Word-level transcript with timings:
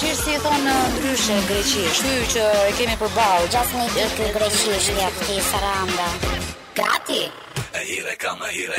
greqisht 0.00 0.22
si 0.28 0.32
e 0.34 0.38
thon 0.42 0.60
në 0.66 0.74
ndryshe 0.92 1.38
greqisht. 1.48 2.04
Ky 2.06 2.30
që 2.34 2.44
e 2.70 2.72
kemi 2.78 2.96
përballë, 3.00 3.50
gjatë 3.56 3.78
një 3.82 3.86
ditë 3.96 4.30
greqisht 4.36 4.94
mjafti 4.98 5.40
Saranda. 5.50 6.08
Gati 6.78 7.22
hire, 7.88 8.14
ka 8.20 8.32
më 8.38 8.48
hire. 8.54 8.78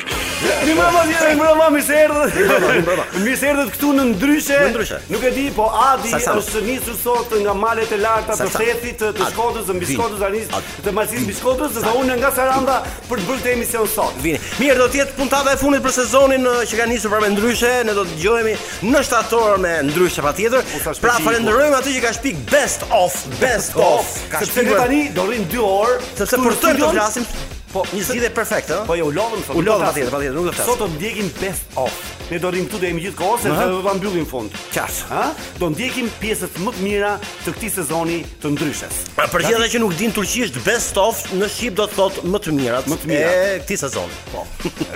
Mi 0.65 0.73
mama, 0.77 1.01
mi 1.07 1.33
mama, 1.41 1.65
mi 1.73 1.81
se 1.85 1.97
erdhë. 2.05 2.25
Mi 2.35 2.81
po, 2.85 2.95
po. 2.99 3.35
se 3.41 3.49
erdhë 3.51 3.65
këtu 3.73 3.89
në 3.97 4.05
ndryshe. 4.11 4.59
Në 4.63 4.71
ndryshe. 4.75 4.99
Nuk 5.13 5.25
e 5.25 5.31
di, 5.35 5.45
po 5.55 5.67
Adi 5.83 6.13
është 6.15 6.61
nisur 6.67 6.97
sot 6.99 7.33
nga 7.43 7.55
malet 7.57 7.91
e 7.95 7.99
larta 8.03 8.37
të 8.39 8.49
Shefit, 8.53 9.03
të 9.19 9.29
Shkodrës, 9.31 9.67
të 9.69 9.77
Mbiskodrës, 9.77 10.23
tani 10.23 10.71
të 10.87 10.93
Macisë 10.97 11.25
Mbiskodrës, 11.25 11.77
dhe 11.79 11.93
unë 12.01 12.17
nga 12.21 12.31
Saranda 12.37 12.79
për 13.09 13.21
të 13.21 13.27
bërë 13.27 13.41
këtë 13.41 13.53
emision 13.55 13.89
sot. 13.95 14.17
Vini. 14.25 14.39
Mirë, 14.61 14.77
do 14.83 14.89
të 14.93 15.01
jetë 15.03 15.17
puntava 15.19 15.53
e 15.57 15.61
fundit 15.61 15.83
për 15.85 15.95
sezonin 15.99 16.47
uh, 16.49 16.59
që 16.69 16.81
ka 16.81 16.89
nisur 16.91 17.13
pra 17.13 17.21
me 17.23 17.31
ndryshe, 17.33 17.71
ne 17.89 17.95
do 17.97 18.05
të 18.07 18.17
dëgjohemi 18.17 18.55
në 18.91 19.03
shtator 19.07 19.59
me 19.63 19.77
ndryshe 19.89 20.25
patjetër. 20.25 20.75
Pra 21.03 21.17
falenderojmë 21.23 21.79
atë 21.81 21.95
që 21.97 22.03
ka 22.05 22.13
shpik 22.19 22.41
best 22.51 22.85
of, 23.03 23.17
best 23.41 23.77
of. 23.79 24.15
Ka 24.33 24.43
tani 24.53 25.07
do 25.15 25.27
rrin 25.29 25.47
2 25.51 25.65
orë, 25.71 25.99
sepse 26.19 26.39
për 26.45 26.59
të 26.65 26.75
flasim 26.91 27.27
Po, 27.69 27.83
një 27.93 27.99
zgjidhje 28.01 28.29
perfekte, 28.33 28.77
ëh. 28.81 28.85
Po 28.89 28.95
jo, 28.97 29.09
u 29.11 29.13
lodhën 29.13 29.43
fotot. 29.45 29.59
U 29.59 29.61
lodhën 29.61 29.85
patjetër, 29.85 30.09
patjetër, 30.13 30.37
nuk 30.39 30.45
do 30.47 30.53
të 30.55 30.57
thash. 30.57 30.69
Sot 30.71 30.79
do 30.81 30.87
ndjekim 30.89 31.27
best 31.37 31.75
of. 31.77 31.97
Ne 32.29 32.39
do 32.41 32.49
rrim 32.53 32.65
këtu 32.69 32.79
deri 32.81 32.95
më 32.97 33.03
gjithë 33.03 33.17
kohën, 33.19 33.41
sepse 33.43 33.65
do 33.73 33.81
ta 33.85 33.93
mbyllim 33.97 34.25
fund. 34.29 34.55
Qash, 34.73 34.99
ha? 35.09 35.27
Do 35.61 35.69
ndjekim 35.75 36.07
pjesët 36.21 36.57
më 36.65 36.73
të 36.75 36.85
mira 36.85 37.11
të 37.43 37.53
këtij 37.57 37.71
sezoni 37.75 38.17
të 38.41 38.51
ndryshës. 38.55 38.97
Pa 39.17 39.27
përgjithësi 39.33 39.69
që 39.75 39.81
nuk 39.83 39.93
din 40.01 40.13
turqisht 40.15 40.57
best 40.65 40.97
of 41.01 41.21
në 41.33 41.49
shqip 41.53 41.77
do 41.77 41.85
të 41.89 41.97
thotë 41.99 42.25
më 42.29 42.41
të 42.47 42.55
mirat, 42.57 42.89
më 42.89 42.99
të 43.03 43.11
mirat 43.11 43.37
e 43.37 43.55
këtij 43.65 43.79
sezoni. 43.83 44.17
Po. 44.31 44.45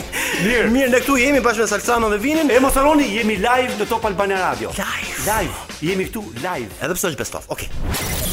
Mirë, 0.40 0.70
mirë, 0.72 0.88
ne 0.94 1.00
këtu 1.02 1.16
jemi 1.20 1.40
bashkë 1.44 1.64
me 1.64 1.68
Salsano 1.68 2.08
dhe 2.12 2.18
Vinin. 2.22 2.48
E 2.50 2.60
mos 2.64 2.76
harroni, 2.78 3.06
jemi 3.12 3.36
live 3.40 3.76
në 3.78 3.88
Top 3.90 4.04
Albania 4.08 4.40
Radio. 4.46 4.72
Live. 4.76 5.20
Live. 5.28 5.68
Jemi 5.84 6.08
këtu 6.08 6.24
live. 6.44 6.68
Edhe 6.80 6.96
pse 6.96 7.12
është 7.12 7.20
best 7.20 7.36
of. 7.40 7.48
Okej. 7.52 7.68
Okay. 7.68 8.28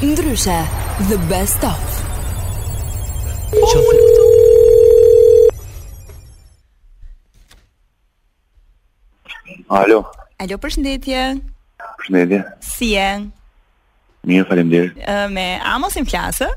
Ndryshe, 0.00 0.54
the 1.10 1.18
best 1.28 1.58
of. 1.66 1.86
Qofi 3.50 3.94
këtu? 3.98 4.26
Alo. 9.74 9.98
Alo, 10.38 10.58
përshëndetje. 10.62 11.24
Përshëndetje. 11.98 12.38
Si 12.68 12.92
e? 12.94 13.08
Mirë, 14.30 14.44
falem 14.52 14.70
dirë. 14.70 14.92
Uh, 15.02 15.26
me 15.34 15.48
Amosin 15.66 16.06
i 16.06 16.06
më 16.06 16.12
flasë. 16.14 16.48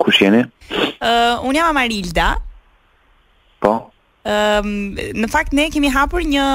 Kush 0.00 0.22
jeni? 0.24 0.40
Uh, 0.72 1.44
unë 1.44 1.60
jam 1.60 1.68
Amarilda. 1.74 2.30
Po? 3.60 3.74
Uh, 4.24 4.70
në 5.12 5.28
fakt, 5.36 5.52
ne 5.52 5.68
kemi 5.74 5.92
hapur 5.92 6.24
një 6.24 6.48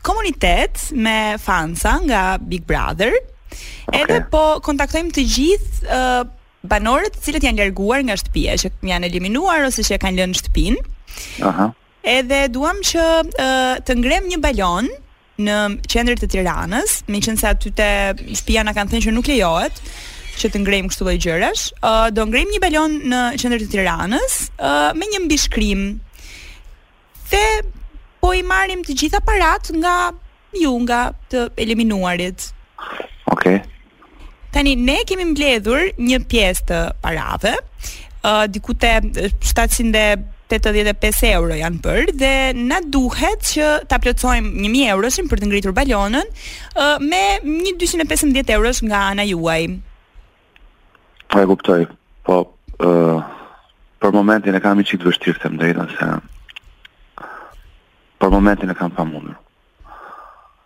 komunitet 0.00 0.94
me 0.96 1.36
fansa 1.44 1.98
nga 2.08 2.24
Big 2.40 2.64
Brother. 2.64 3.12
Po? 3.20 3.28
Edhe 3.92 4.20
po 4.32 4.44
kontaktojmë 4.66 5.12
të 5.16 5.24
gjithë 5.34 5.92
uh, 5.92 6.24
banorët 6.72 7.16
të 7.16 7.24
cilët 7.26 7.46
janë 7.48 7.60
lërguar 7.66 8.02
nga 8.06 8.16
shtëpia, 8.20 8.54
që 8.62 8.70
janë 8.92 9.08
eliminuar 9.10 9.64
ose 9.68 9.84
që 9.86 9.98
kanë 10.04 10.20
lënë 10.22 10.38
shtëpin. 10.40 10.76
Aha. 11.50 11.68
Edhe 12.16 12.44
duam 12.54 12.80
që 12.86 13.06
uh, 13.26 13.74
të 13.86 13.98
ngrem 14.00 14.28
një 14.32 14.38
balon 14.44 14.88
në 15.42 15.58
qendrën 15.90 16.22
e 16.22 16.28
Tiranës, 16.30 17.00
meqense 17.10 17.46
aty 17.48 17.72
te 17.78 17.90
shtëpia 18.22 18.64
na 18.66 18.74
kanë 18.76 18.94
thënë 18.94 19.06
që 19.08 19.14
nuk 19.16 19.30
lejohet 19.30 19.82
që 20.38 20.48
të 20.52 20.60
ngrem 20.62 20.86
kështu 20.90 21.06
lloj 21.08 21.16
gjërash. 21.26 21.66
Uh, 21.82 22.06
do 22.14 22.24
ngrem 22.30 22.50
një 22.54 22.62
balon 22.64 22.98
në 23.12 23.22
qendrën 23.42 23.66
e 23.68 23.70
Tiranës 23.74 24.38
uh, 24.56 24.90
me 24.98 25.10
një 25.12 25.22
mbishkrim. 25.26 25.84
Te 27.32 27.44
po 28.22 28.32
i 28.38 28.42
marrim 28.46 28.84
të 28.86 28.96
gjitha 29.02 29.22
parat 29.26 29.72
nga 29.82 29.96
ju 30.62 30.72
nga 30.84 31.02
të 31.32 31.46
eliminuarit. 31.64 32.50
Okej. 33.32 33.56
Okay. 33.56 34.52
Tani 34.52 34.74
ne 34.76 34.98
kemi 35.08 35.24
mbledhur 35.32 35.88
një 35.96 36.18
pjesë 36.28 36.64
të 36.68 36.78
parave, 37.02 37.54
ë 38.22 38.32
uh, 38.32 38.48
diku 38.52 38.74
te 38.76 38.90
785 39.40 41.22
euro 41.32 41.56
janë 41.56 41.78
bërë 41.86 42.14
dhe 42.20 42.32
na 42.60 42.82
duhet 42.94 43.48
që 43.54 43.68
ta 43.88 43.96
plotësojmë 44.04 44.52
1000 44.66 44.90
eurosin 44.94 45.30
për 45.32 45.40
të 45.40 45.48
ngritur 45.48 45.72
balonën 45.78 46.28
uh, 46.28 46.98
me 47.00 47.22
1215 47.40 48.52
eurosh 48.58 48.82
nga 48.90 49.06
ana 49.14 49.24
juaj. 49.32 49.70
Po 51.32 51.40
e 51.40 51.48
kuptoj. 51.48 51.86
Po 52.28 52.42
ë 52.42 52.90
uh, 52.90 53.22
për 54.02 54.12
momentin 54.18 54.58
e 54.58 54.60
kam 54.60 54.76
një 54.76 54.84
çik 54.92 55.08
vështirë 55.08 55.40
të 55.46 55.54
mbledhën 55.56 55.92
se 55.96 56.12
për 58.20 58.30
momentin 58.30 58.70
e 58.70 58.76
kam 58.78 58.92
pamundur. 58.94 59.38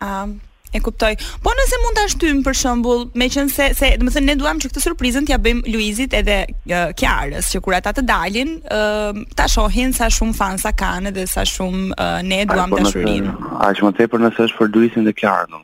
Ëm 0.03 0.35
E 0.77 0.81
kuptoj. 0.85 1.17
Po 1.45 1.53
nëse 1.57 1.79
mund 1.83 1.97
ta 1.97 2.05
shtym 2.13 2.43
për 2.45 2.57
shembull, 2.61 3.05
meqen 3.21 3.49
se 3.53 3.71
se 3.79 3.91
do 4.01 4.07
të 4.09 4.17
thënë 4.17 4.29
ne 4.31 4.35
duam 4.41 4.59
që 4.61 4.71
këtë 4.71 4.83
surprizën 4.85 5.27
t'ia 5.29 5.39
bëjmë 5.47 5.73
Luizit 5.73 6.17
edhe 6.19 6.39
uh, 6.47 6.89
Kiarës, 7.01 7.49
që 7.53 7.61
kur 7.65 7.77
ata 7.79 7.93
të 7.97 8.05
dalin, 8.11 8.51
uh, 8.61 9.17
ta 9.39 9.47
shohin 9.53 9.95
sa 9.97 10.09
shumë 10.17 10.37
fansa 10.37 10.75
kanë 10.77 11.15
dhe 11.17 11.25
sa 11.33 11.47
shumë 11.49 11.97
uh, 11.97 12.21
ne 12.29 12.43
duam 12.51 12.75
dashurinë. 12.77 13.33
Po 13.41 13.63
aq 13.71 13.87
më 13.89 13.95
tepër 14.03 14.25
nëse 14.27 14.49
është 14.51 14.59
për 14.61 14.75
Luizin 14.75 15.07
dhe 15.09 15.15
Kiarën, 15.17 15.57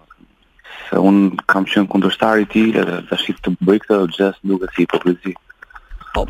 se 0.88 1.02
un 1.08 1.20
kam 1.52 1.66
qenë 1.68 1.90
kundërshtar 1.92 2.44
i 2.44 2.48
tij 2.52 2.72
edhe 2.80 3.02
tash 3.10 3.28
të 3.44 3.52
bëj 3.66 3.84
këtë 3.84 4.02
gest 4.16 4.40
duke 4.48 4.70
si 4.74 4.86
hipokrizi. 4.86 5.34
Po, 6.14 6.24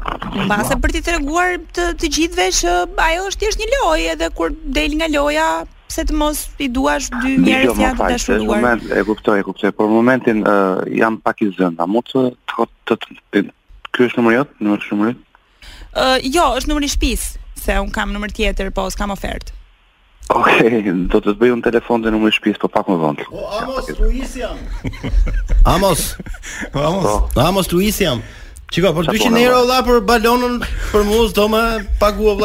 mbase 0.47 0.77
për 0.79 0.93
t'i 0.95 1.01
treguar 1.07 1.57
të 1.75 1.89
të 1.99 2.11
gjithëve 2.15 2.53
që 2.55 2.75
ajo 3.07 3.25
është 3.31 3.41
thjesht 3.45 3.63
një 3.63 3.71
lojë 3.77 4.11
edhe 4.17 4.29
kur 4.39 4.53
del 4.79 4.95
nga 5.01 5.09
loja 5.15 5.47
pse 5.93 6.07
të 6.09 6.15
mos 6.17 6.39
i 6.65 6.69
duash 6.73 7.11
dy 7.21 7.35
jo, 7.37 7.41
njerëz 7.45 7.67
jo, 7.67 7.75
ja 7.85 7.91
të 7.97 8.07
dashuruar. 8.15 8.43
Në 8.43 8.53
moment 8.53 8.93
e 8.97 9.03
kuptoj, 9.09 9.41
e 9.43 9.45
kuptoj, 9.45 9.73
por 9.77 9.91
në 9.91 9.97
momentin 9.99 10.39
uh, 10.49 10.81
jam 10.97 11.19
pak 11.21 11.43
i 11.45 11.51
zënë, 11.53 11.77
a 11.83 11.89
mund 11.91 12.09
të 12.09 12.23
të, 12.49 12.67
të, 12.89 12.97
të, 12.97 13.19
të, 13.35 13.43
ky 13.93 14.07
është 14.09 14.21
numri 14.23 14.39
jot, 14.39 14.55
numri 14.65 14.87
shumëri? 14.89 15.19
Ë 15.93 16.07
uh, 16.09 16.31
jo, 16.39 16.47
është 16.61 16.73
numri 16.73 16.89
i 16.89 16.95
shtëpisë, 16.95 17.43
se 17.67 17.77
un 17.83 17.93
kam 17.93 18.15
numër 18.17 18.33
tjetër, 18.39 18.73
po 18.73 18.87
s'kam 18.89 19.11
kam 19.13 19.19
ofertë. 19.19 19.59
Ok, 20.33 20.63
do 21.13 21.19
të 21.19 21.27
të 21.29 21.35
bëjë 21.43 21.57
unë 21.59 21.67
telefon 21.67 22.07
dhe 22.07 22.13
në 22.15 22.21
më 22.23 22.55
po 22.63 22.69
pak 22.73 22.89
më 22.89 22.97
vëndë. 23.05 23.27
O, 23.37 23.43
Amos, 23.61 23.91
ja, 23.93 23.97
Luisi 24.07 24.41
jam! 24.47 24.59
Amos! 25.75 26.07
Amos, 26.73 26.73
po. 26.73 26.81
Amos, 26.89 27.41
Amos, 27.49 27.73
Luisi 27.75 28.07
jam! 28.07 28.25
Qiko, 28.73 28.95
për 28.97 29.11
200 29.13 29.29
po 29.35 29.41
euro, 29.45 29.65
dha 29.69 29.83
për 29.85 30.01
balonën, 30.09 30.55
për 30.95 31.05
muzë, 31.11 31.37
do 31.37 31.51
me 31.53 31.65
pagu 32.01 32.31
o 32.33 32.39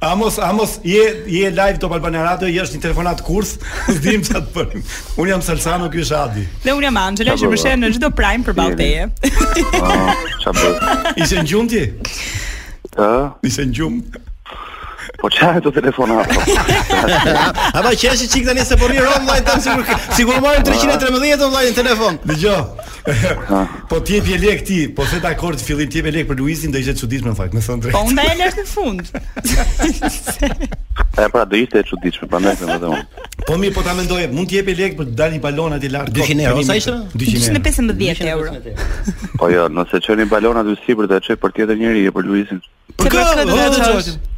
Amos, 0.00 0.38
Amos, 0.38 0.78
je, 0.84 1.24
je 1.26 1.50
live 1.50 1.78
top 1.78 1.90
Albania 1.92 2.22
Radio, 2.22 2.46
je 2.46 2.58
është 2.62 2.78
një 2.78 2.82
telefonat 2.84 3.22
kurs, 3.26 3.56
zdim 3.96 4.22
që 4.26 4.42
të 4.54 4.62
Un 4.62 4.86
Unë 5.24 5.32
jam 5.32 5.42
Salsano, 5.42 5.88
kjo 5.90 6.04
është 6.06 6.18
Adi. 6.20 6.44
Dhe 6.62 6.76
unë 6.76 6.86
jam 6.86 7.00
Angela, 7.02 7.34
që 7.38 7.50
më 7.50 7.58
shenë 7.64 7.82
në 7.82 7.90
gjithdo 7.96 8.12
prime 8.20 8.46
për 8.46 8.58
balteje. 8.60 9.08
Qa 10.44 10.54
përë? 10.54 10.94
Ishe 11.24 11.40
në 11.42 11.46
gjumë 11.50 11.68
ti? 11.74 11.82
Ishe 13.50 13.66
Po 15.16 15.30
çfarë 15.32 15.60
të 15.64 15.70
telefonat? 15.78 16.28
A 17.76 17.80
do 17.84 17.88
qesh 17.98 18.26
çik 18.32 18.44
tani 18.46 18.64
se 18.66 18.76
po 18.78 18.86
rri 18.90 19.00
online 19.08 19.44
tani 19.46 19.62
sigur 19.64 19.82
sigur 20.18 20.36
marrin 20.44 20.62
po, 20.66 20.72
313 20.74 21.42
online 21.48 21.72
telefon. 21.74 22.14
Dgjoj. 22.26 22.60
Po 23.88 23.96
ti 24.04 24.12
je 24.26 24.38
lek 24.42 24.60
ti, 24.68 24.78
po 24.94 25.02
se 25.08 25.16
ta 25.24 25.30
kort 25.38 25.60
fillim 25.64 25.88
ti 25.90 25.98
je 26.04 26.10
lek 26.12 26.26
për 26.28 26.36
Luizin 26.42 26.70
do 26.74 26.78
ishte 26.82 26.94
çuditshme 27.00 27.30
në 27.32 27.36
fakt, 27.40 27.52
më 27.56 27.60
thon 27.66 27.78
po, 27.78 27.82
drejt. 27.86 27.96
Po 27.96 28.00
unda 28.04 28.22
e 28.26 28.28
në 28.36 28.46
fund. 28.68 29.02
E 31.16 31.18
pra 31.34 31.42
do 31.50 31.54
ishte 31.56 31.80
çuditshme 31.88 32.24
pa 32.30 32.36
më 32.44 32.50
thënë 32.60 32.70
vetëm. 32.76 33.00
Po 33.48 33.52
mi 33.58 33.68
po 33.74 33.80
ta 33.86 33.92
mendoj, 33.98 34.24
mund 34.36 34.48
të 34.52 34.56
jepë 34.60 34.72
lek 34.82 34.92
për 35.00 35.06
të 35.10 35.14
dalë 35.22 35.32
një 35.38 35.42
balon 35.48 35.70
aty 35.80 35.88
lart. 35.94 36.08
200 36.14 36.18
euro 36.50 36.60
sa 36.68 36.74
ishte? 36.78 36.94
215 37.16 38.28
euro. 38.36 38.48
Po 39.40 39.46
jo, 39.54 39.64
nëse 39.72 39.96
çoni 40.04 40.24
balon 40.30 40.56
aty 40.64 40.72
sipër 40.84 41.04
të 41.08 41.14
çoj 41.30 41.36
për 41.44 41.50
tjetër 41.60 41.76
njerëj, 41.86 42.06
për 42.18 42.22
Luizin. 42.28 42.58
Për 43.00 43.06
kë? 43.16 44.28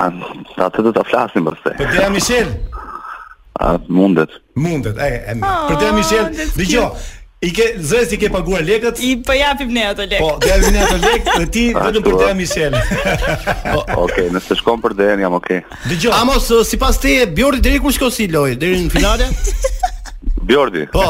A 0.00 0.10
ta 0.58 0.70
të 0.74 0.82
të 0.88 0.92
të 0.96 1.02
flasin 1.06 1.44
përse 1.46 1.70
Për 1.78 1.92
dhe 1.94 2.06
Michel 2.14 2.48
A, 3.62 3.76
mundet 3.94 4.32
Mundet, 4.58 4.98
e, 4.98 5.10
e, 5.18 5.34
e, 5.34 5.36
ah, 5.46 5.68
për 5.70 5.78
dhe 5.82 5.92
Michel 5.94 6.32
Dhe 6.56 6.66
gjo, 6.66 6.88
i 7.46 7.52
ke, 7.54 7.68
zres 7.78 8.10
i 8.14 8.18
ke 8.18 8.30
paguar 8.34 8.64
lekët 8.66 8.98
I 9.06 9.12
përjapim 9.26 9.70
po 9.70 9.76
ne 9.76 9.84
ato 9.92 10.02
lekët 10.08 10.24
Po, 10.24 10.32
dhe 10.42 10.50
jemi 10.50 10.72
ne 10.74 10.82
ato 10.82 10.98
lekët 11.04 11.30
Dhe 11.30 11.46
ti, 11.54 11.64
dhe 11.76 11.84
ah, 11.84 12.02
për 12.08 12.18
dhe 12.24 12.32
Michel 12.40 12.74
Ok, 14.06 14.18
nësë 14.34 14.50
të 14.50 14.58
shkom 14.64 14.82
për 14.82 14.98
dhe 14.98 15.10
jam 15.22 15.38
ok 15.38 15.50
Dhe 15.92 16.00
gjo, 16.02 16.14
Amos, 16.18 16.50
si 16.72 16.80
pas 16.82 16.98
ti, 16.98 17.14
Bjordi 17.38 17.62
dhe 17.68 17.78
ku 17.86 17.94
shko 17.94 18.10
si 18.18 18.26
lojë? 18.34 18.58
Dhe 18.64 18.74
në 18.88 18.90
finale 18.96 19.30
Bjordi 20.42 20.88
Po 20.90 21.06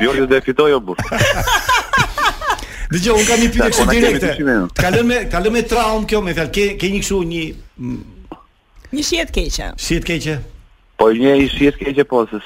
Bjordi 0.00 0.28
dhe 0.34 0.44
fitoj 0.44 0.74
o 0.76 0.84
bërë 0.92 1.72
Dije 2.92 3.12
un 3.12 3.22
kam 3.24 3.40
një 3.40 3.50
pyetje 3.52 3.70
kështu 3.72 3.86
direkte. 3.90 4.32
Ka 4.82 4.90
lënë 4.92 5.06
me 5.08 5.20
ka 5.32 5.40
lënë 5.42 5.54
me 5.54 5.62
traum 5.68 6.04
kjo 6.08 6.20
me 6.24 6.34
fjalë 6.36 6.52
ke 6.52 6.66
ke 6.80 6.90
një 6.92 7.00
kështu 7.04 7.20
një 7.30 7.44
një 8.94 9.06
shihet 9.08 9.32
keqe. 9.34 9.70
Shihet 9.80 10.06
keqe. 10.08 10.36
Po 11.00 11.08
një 11.14 11.32
i 11.44 11.48
shihet 11.54 11.78
keqe 11.80 12.04
po 12.10 12.24
se 12.30 12.40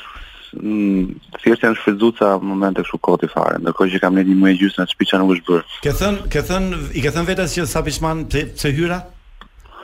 si 0.49 1.51
janë 1.53 1.77
shfrizuca 1.83 2.31
në 2.41 2.49
momentet 2.51 2.87
kështu 2.87 3.01
koti 3.05 3.29
fare. 3.33 3.59
Ndërkohë 3.63 3.93
që 3.95 4.03
kam 4.05 4.17
lënë 4.19 4.31
një 4.33 4.39
muaj 4.43 4.57
gjysmë 4.63 4.85
në 4.87 4.93
shtëpi 4.95 5.11
çan 5.11 5.25
nuk 5.25 5.35
është 5.37 5.47
bërë. 5.51 5.69
Ke 5.85 5.95
thën, 6.01 6.19
ke 6.33 6.45
thën 6.51 6.71
i 6.99 7.05
ke 7.05 7.13
thën 7.17 7.29
vetes 7.33 7.59
që 7.59 7.67
sa 7.75 7.83
pishman 7.87 8.25
të 8.33 8.75
hyra? 8.79 9.03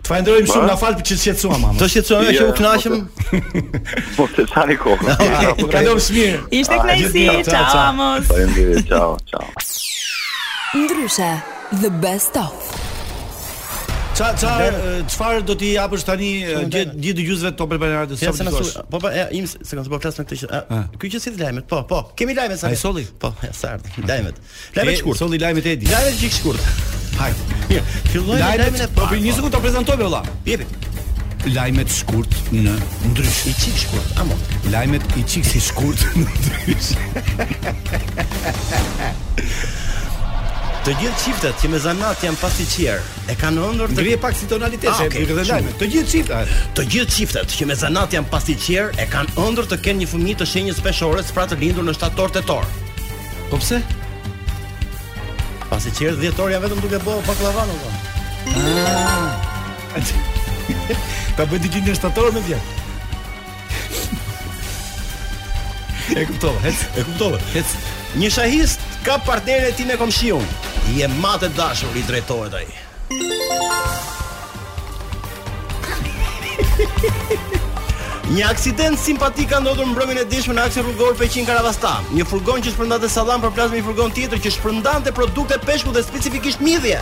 Të 0.00 0.08
falenderojmë 0.08 0.50
shumë 0.50 0.68
na 0.68 0.76
fal 0.80 0.94
që 0.96 1.04
çështën 1.04 1.20
e 1.20 1.22
shqetësuar 1.24 1.78
Do 1.78 1.88
shqetësohem 1.92 2.36
që 2.36 2.44
u 2.46 2.52
kënaqëm. 2.58 3.00
Po 4.16 4.26
të 4.32 4.46
tani 4.50 4.76
kohë. 4.80 5.16
Kalom 5.68 5.98
mirë. 6.00 6.38
Ishte 6.58 6.76
ah, 6.76 6.84
kënaqësi. 6.86 7.24
Ciao 7.48 7.88
mos. 7.98 8.28
Falendere, 8.30 8.82
ciao, 8.88 9.18
ciao. 9.30 9.48
Ndryshe, 10.80 11.32
the 11.84 11.90
best 12.06 12.38
of. 12.40 12.70
Çfarë 14.20 15.40
do 15.48 15.54
t'i 15.60 15.70
japësh 15.78 16.02
tani 16.08 16.26
gjithë 16.72 16.96
dëgjuesve 17.20 17.52
të 17.54 17.60
Top 17.60 17.70
Albanian 17.76 18.02
Radio? 18.06 18.18
Ja, 18.24 18.32
se 18.36 18.80
Po 18.92 18.98
po, 19.02 19.12
ja, 19.16 19.26
im 19.36 19.46
se 19.50 19.60
kanë 19.70 19.84
të 19.86 19.94
bëflas 19.96 20.18
me 20.22 20.24
këtë 20.28 20.40
që. 20.44 20.62
Ky 21.02 21.12
që 21.16 21.22
si 21.26 21.32
lajmet. 21.40 21.68
Po, 21.70 21.80
po. 21.90 22.02
Kemi 22.20 22.36
lajmet 22.38 22.60
sa. 22.62 22.68
Ai 22.72 22.76
solli. 22.80 23.04
Po, 23.22 23.32
ja, 23.44 23.52
sa. 23.56 23.76
Lajmet. 24.00 24.40
Lajmet 24.78 24.98
të 24.98 25.04
shkurtë. 25.04 25.22
Solli 25.24 25.40
lajmet 25.44 25.68
e 25.72 25.76
Edi. 25.78 25.88
Lajmet 25.92 26.18
të 26.24 26.28
shkurtë. 26.40 26.98
Hajde. 27.20 27.82
Filloj 28.12 28.40
lajmin 28.40 28.80
e 28.80 28.86
parë. 28.96 29.12
Po 29.14 29.18
një 29.20 29.34
sekondë 29.36 29.56
ta 29.56 29.60
prezantoj 29.64 29.96
me 30.00 30.06
valla. 30.08 30.22
Jepi. 30.48 31.48
Lajmet 31.56 31.88
shkurt 31.92 32.34
në 32.52 32.72
ndrysh. 33.12 33.38
I 33.50 33.52
çik 33.60 33.76
shkurt, 33.84 34.10
amo. 34.22 34.36
Lajmet 34.74 35.04
i 35.20 35.24
çik 35.28 35.44
si 35.48 35.60
shkurt 35.70 36.02
në 36.18 36.26
ndrysh. 36.38 36.90
Të 40.80 40.94
gjithë 40.96 41.20
çiftet 41.24 41.56
që 41.60 41.68
me 41.74 41.78
zanat 41.84 42.22
janë 42.24 42.40
pasi 42.40 42.64
qier, 42.72 43.00
e 43.28 43.34
kanë 43.40 43.60
ëndër 43.70 43.90
të 43.92 43.96
Ngrije 44.00 44.20
pak 44.22 44.36
si 44.40 44.46
tonalitet, 44.48 44.88
ah, 44.88 45.02
dhe 45.12 45.58
Të 45.76 45.88
gjithë 45.92 46.10
çiftet, 46.12 46.52
të 46.76 46.86
gjithë 46.94 47.16
çiftet 47.16 47.56
që 47.58 47.66
me 47.68 47.76
zanat 47.76 48.16
janë 48.16 48.30
pasi 48.32 48.56
qier, 48.56 48.88
e 49.00 49.04
kanë 49.12 49.36
ëndër 49.44 49.68
të 49.74 49.80
kenë 49.84 50.02
një 50.04 50.08
fëmijë 50.14 50.38
të 50.40 50.48
shenjës 50.54 50.80
peshore, 50.86 51.24
pra 51.36 51.44
të 51.48 51.60
lindur 51.60 51.84
në 51.88 51.96
shtator 51.98 52.32
tetor. 52.38 52.64
Po 53.52 53.60
pse? 53.60 53.80
Pasi 55.70 55.90
që 55.94 56.08
erë 56.10 56.18
djetëtor 56.20 56.52
vetëm 56.66 56.80
duke 56.82 56.98
bo 57.06 57.14
baklava 57.26 57.62
në 57.68 57.76
Ka 57.80 58.62
ah. 58.90 60.04
Ta 61.38 61.46
bëti 61.50 61.70
gjithë 61.70 61.84
një 61.92 61.96
shtatorë 62.00 62.32
me 62.36 62.44
djetë. 62.48 62.76
e 66.20 66.24
kuptova, 66.26 66.58
hec, 66.64 66.80
e 66.98 67.04
kuptova, 67.06 67.38
hec. 67.54 67.68
Një 68.18 68.30
shahist 68.34 68.80
ka 69.06 69.20
partnerin 69.22 69.70
e 69.70 69.72
tij 69.76 69.86
me 69.86 69.94
I 69.94 70.98
Je 71.00 71.08
matë 71.22 71.48
dashur 71.54 71.94
i 71.96 72.02
drejtohet 72.02 72.54
ai. 72.54 72.66
Një 78.30 78.44
aksident 78.46 78.94
simpatik 78.94 79.48
ka 79.50 79.58
ndodhur 79.58 79.88
në 79.88 79.90
mbrëmjen 79.90 80.18
e 80.20 80.26
ditshme 80.30 80.54
në 80.54 80.62
aksin 80.68 80.84
rrugor 80.86 81.16
Peqin 81.18 81.48
Karavasta. 81.48 81.96
Një 82.14 82.22
furgon 82.30 82.60
që 82.62 82.70
shpërndante 82.76 83.08
sallam 83.10 83.42
përplas 83.42 83.72
me 83.72 83.80
një 83.80 83.86
furgon 83.88 84.12
tjetër 84.14 84.38
që 84.44 84.52
shpërndante 84.54 85.10
produkte 85.16 85.56
peshku 85.64 85.90
dhe 85.90 86.02
specifikisht 86.06 86.62
midhje. 86.62 87.00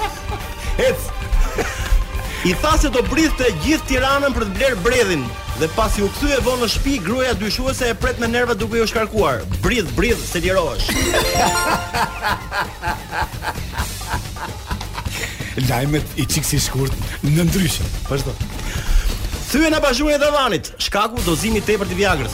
Et. 0.89 1.07
I 2.51 2.57
tha 2.59 2.75
se 2.81 2.91
do 2.91 3.05
brithte 3.07 3.53
gjithë 3.63 3.87
Tiranën 3.93 4.35
për 4.35 4.49
të 4.49 4.57
bler 4.57 4.81
bredhin 4.83 5.23
dhe 5.61 5.67
pasi 5.77 6.01
u 6.01 6.07
kthye 6.09 6.37
vonë 6.41 6.63
në 6.65 6.67
shtëpi, 6.73 6.93
gruaja 7.05 7.35
dyshuese 7.37 7.85
e 7.93 7.95
pret 8.01 8.17
me 8.19 8.25
nerva 8.27 8.53
duke 8.57 8.79
u 8.81 8.87
shkarkuar. 8.89 9.43
Brith, 9.61 9.91
brith, 9.93 10.17
se 10.25 10.39
lirohesh. 10.41 10.87
Lajmet 15.69 16.03
i 16.23 16.25
çiksi 16.25 16.57
shkurt 16.63 16.93
në 17.27 17.43
ndryshëm. 17.45 17.85
Vazhdo. 18.09 18.31
Thyë 19.51 19.69
në 19.75 19.79
bashkëpunën 19.83 20.23
e 20.27 20.31
vanit. 20.33 20.65
shkaku 20.81 21.21
dozimi 21.27 21.61
te 21.67 21.73
për 21.77 21.87
të 21.91 21.95
Viagrës. 21.99 22.33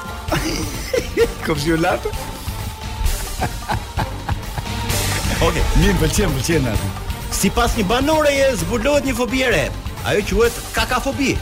Kom 1.46 1.56
si 1.60 1.70
u 1.70 1.76
lapë? 1.84 2.10
Oke, 5.40 5.56
okay. 5.60 5.64
mirë, 5.78 6.68
atë. 6.72 6.86
Si 7.32 7.50
pas 7.54 7.76
një 7.78 7.84
banore 7.94 8.32
e 8.40 8.50
zbulohet 8.64 9.04
një 9.06 9.14
fobi 9.16 9.40
e 9.46 9.48
re, 9.54 9.66
Ajo 10.04 10.22
quhet 10.36 10.52
kakafobi. 10.72 11.36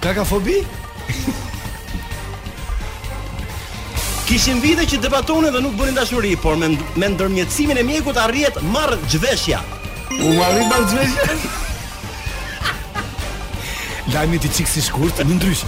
Kakafobi? 0.00 0.62
Kishin 4.26 4.60
vite 4.62 4.86
që 4.86 5.00
debatonin 5.02 5.52
dhe 5.52 5.60
nuk 5.60 5.74
bënin 5.76 5.96
dashuri, 5.98 6.36
por 6.38 6.56
me 6.56 6.68
me 6.96 7.08
ndërmjetësimin 7.10 7.80
e 7.82 7.82
mjekut 7.86 8.16
arrihet 8.16 8.62
marr 8.62 8.94
xhveshja. 9.10 9.58
U 10.22 10.32
marr 10.38 10.62
ban 10.70 10.86
xhveshja. 10.86 11.50
Lajmi 14.14 14.38
ti 14.38 14.48
çiksi 14.54 14.82
shkurt, 14.86 15.18
në 15.18 15.38
ndrysh 15.40 15.64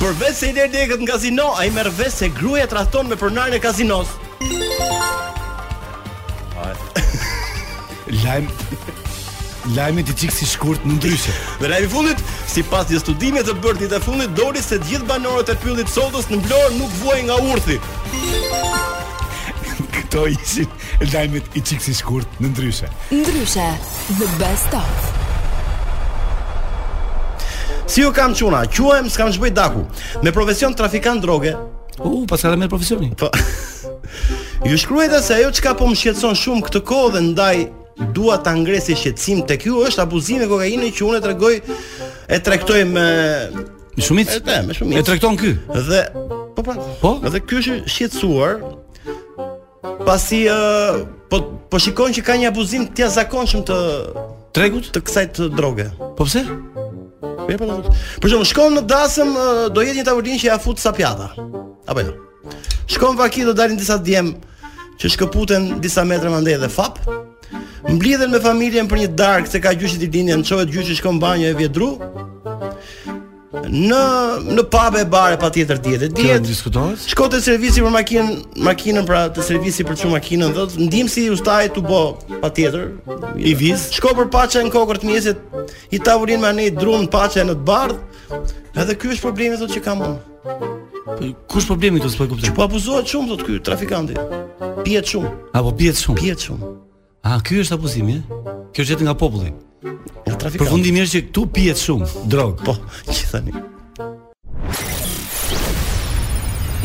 Për 0.00 0.12
vetë 0.20 0.36
se 0.38 0.50
i 0.52 0.56
derdi 0.56 0.82
e 0.84 0.98
në 1.00 1.08
kazino, 1.10 1.50
a 1.58 1.66
i 1.66 1.72
merë 1.74 1.92
vetë 1.98 2.14
se 2.14 2.28
gruja 2.38 2.68
trahton 2.70 3.10
me 3.10 3.18
përnarën 3.20 3.58
e 3.58 3.60
kazinos. 3.64 4.14
Lajmë... 8.22 8.54
lajmi 9.74 10.04
ti 10.04 10.14
çik 10.20 10.32
si 10.34 10.46
shkurt 10.48 10.84
në 10.86 10.96
ndryshe. 10.98 11.32
Dhe 11.60 11.68
lajmi 11.70 11.86
i 11.88 11.90
fundit, 11.90 12.20
sipas 12.50 12.90
një 12.92 13.00
studimi 13.02 13.42
të 13.44 13.54
bërë 13.64 13.88
të 13.90 13.98
fundit, 14.04 14.34
doli 14.38 14.62
se 14.62 14.78
të 14.78 14.90
gjithë 14.90 15.08
banorët 15.08 15.50
e 15.52 15.56
pyllit 15.62 15.90
Soldos 15.90 16.28
në 16.30 16.38
Vlorë 16.46 16.72
nuk 16.76 16.92
vuajnë 17.02 17.26
nga 17.26 17.38
urthi. 17.54 17.78
Këto 19.96 20.26
ishin 20.30 20.68
lajmet 21.12 21.56
i 21.58 21.62
çik 21.64 21.82
si 21.82 21.94
shkurt 21.98 22.36
në 22.40 22.52
ndryshe. 22.54 22.90
Ndryshe, 23.12 23.66
the 24.20 24.28
best 24.40 24.76
of. 24.76 25.06
Si 27.86 28.02
ju 28.02 28.10
kam 28.14 28.34
quna, 28.34 28.64
quajem 28.66 29.06
s'kam 29.12 29.28
çbëj 29.30 29.52
daku 29.54 29.84
Me 30.24 30.32
profesion 30.34 30.74
trafikan 30.74 31.20
droge 31.22 31.52
U, 32.02 32.08
uh, 32.08 32.26
pas 32.26 32.42
ka 32.42 32.50
dhe 32.50 32.56
me 32.58 32.66
profesioni 32.68 33.12
Po, 33.14 33.28
Ju 34.68 34.74
shkruajta 34.82 35.22
se 35.22 35.36
ajo 35.38 35.52
që 35.54 35.62
ka 35.70 35.74
po 35.78 35.86
më 35.86 35.94
shqetson 36.02 36.34
shumë 36.36 36.66
këtë 36.66 36.82
kohë 36.88 37.14
dhe 37.14 37.22
ndaj 37.30 37.60
dua 38.12 38.36
ta 38.42 38.52
ngresi 38.56 38.94
shqetësim 38.96 39.42
tek 39.48 39.64
ju 39.66 39.80
është 39.88 40.02
abuzimi 40.04 40.44
me 40.44 40.48
kokainë 40.50 40.90
që 40.92 41.04
unë 41.08 41.20
tregoj 41.24 41.54
e 42.28 42.38
tregtoj 42.44 42.82
me 42.84 43.06
me 43.96 44.02
shumicë 44.04 44.36
e 44.36 44.40
tem, 44.44 44.66
me 44.68 44.74
shumicë. 44.76 45.00
E 45.00 45.04
tregton 45.08 45.36
ky. 45.40 45.54
Dhe 45.88 46.02
po 46.56 46.62
pra, 46.64 46.74
po. 47.00 47.14
Dhe 47.32 47.40
ky 47.40 47.58
është 47.62 47.76
shqetësuar. 47.94 48.58
Pasi 50.04 50.44
uh, 50.52 51.00
po 51.32 51.40
po 51.72 51.80
shikojnë 51.80 52.18
që 52.18 52.26
ka 52.26 52.36
një 52.36 52.50
abuzim 52.52 52.84
të 52.92 53.06
jashtëzakonshëm 53.06 53.64
të 53.70 53.78
tregut 54.56 54.90
të 54.92 55.02
kësaj 55.06 55.24
të 55.38 55.48
droge. 55.56 55.88
Po 56.18 56.26
pse? 56.28 56.44
Po 57.24 57.48
e 57.48 57.56
pranoj. 57.56 57.94
Por 58.20 58.36
shkon 58.50 58.76
në 58.80 58.84
dasëm 58.90 59.32
do 59.72 59.86
jetë 59.86 60.02
një 60.02 60.08
tavolinë 60.10 60.40
që 60.44 60.50
ja 60.50 60.60
fut 60.60 60.80
sa 60.82 60.92
pjata. 60.96 61.32
Apo 61.88 62.04
jo. 62.04 62.12
Shkon 62.92 63.16
vaki 63.18 63.48
do 63.48 63.56
dalin 63.56 63.78
disa 63.80 63.96
djem 63.98 64.34
që 65.00 65.08
shkëputen 65.16 65.78
disa 65.84 66.04
metra 66.04 66.28
mandej 66.32 66.60
dhe 66.60 66.68
fap 66.72 67.00
mblidhen 67.92 68.30
me 68.30 68.40
familjen 68.42 68.88
për 68.90 68.98
një 69.04 69.10
darkë 69.18 69.50
se 69.50 69.60
ka 69.62 69.72
gjyqi 69.76 70.04
i 70.06 70.10
lindjes, 70.10 70.46
çohet 70.48 70.70
gjyqi 70.72 70.96
shkon 70.98 71.20
banjë 71.22 71.52
e 71.52 71.58
vjedru. 71.60 71.90
Në 73.66 74.00
në 74.54 74.62
pabe 74.70 75.00
e 75.02 75.06
bare 75.10 75.36
patjetër 75.40 75.80
dietë. 75.82 76.08
Dietë 76.14 76.42
diskutohet. 76.46 77.00
Shkon 77.10 77.30
te 77.32 77.40
servisi 77.42 77.82
për 77.82 77.90
makinën, 77.94 78.26
makinën 78.66 79.06
pra 79.08 79.24
te 79.34 79.42
servisi 79.42 79.82
për 79.88 79.96
çu 80.02 80.10
makinën 80.12 80.52
dhot, 80.54 80.76
ndim 80.86 81.08
si 81.10 81.26
ustaj 81.34 81.72
tu 81.74 81.82
bë 81.86 82.40
patjetër 82.44 83.36
i 83.40 83.56
viz. 83.58 83.88
Shko 83.96 84.14
për 84.18 84.30
paçën 84.34 84.66
në 84.68 84.74
kokër 84.74 85.00
të 85.02 85.10
mjesit, 85.10 85.58
i 85.94 85.98
tavurin 85.98 86.40
me 86.42 86.50
anë 86.52 86.68
drum 86.78 87.08
paçën 87.12 87.46
në 87.50 87.58
të 87.58 87.66
bardh. 87.66 88.22
Edhe 88.76 88.94
ky 88.94 89.12
është 89.14 89.24
problemi 89.24 89.58
thotë 89.60 89.78
që 89.78 89.84
kam 89.88 90.02
unë. 90.12 90.16
Po 91.16 91.26
kush 91.50 91.66
problemi 91.70 92.00
këtu 92.02 92.12
s'po 92.12 92.26
kuptoj. 92.30 92.54
Po 92.54 92.66
abuzohet 92.66 93.08
shumë 93.10 93.32
thotë 93.32 93.46
ky 93.48 93.58
trafikanti. 93.70 94.18
Pihet 94.84 95.10
shumë. 95.14 95.32
Apo 95.56 95.72
pihet 95.74 95.98
shumë. 96.02 96.20
Pihet 96.22 96.46
shumë. 96.50 96.76
A 97.26 97.40
ky 97.42 97.56
është 97.58 97.74
abuzimi? 97.74 98.20
Eh? 98.20 98.50
Kjo 98.76 98.84
është 98.86 99.02
nga 99.08 99.12
populli. 99.18 99.50
Nga 99.82 100.36
trafikanti. 100.38 100.62
Përfundimi 100.62 101.00
është 101.02 101.12
që 101.16 101.22
këtu 101.26 101.42
pihet 101.56 101.80
shumë 101.80 102.06
drog. 102.30 102.60
Po, 102.62 102.74
gjithani. 103.10 103.50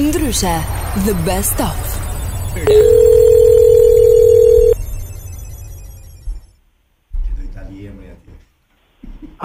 Ndryshe, 0.01 0.53
the 1.05 1.13
best 1.27 1.61
of. 1.61 1.93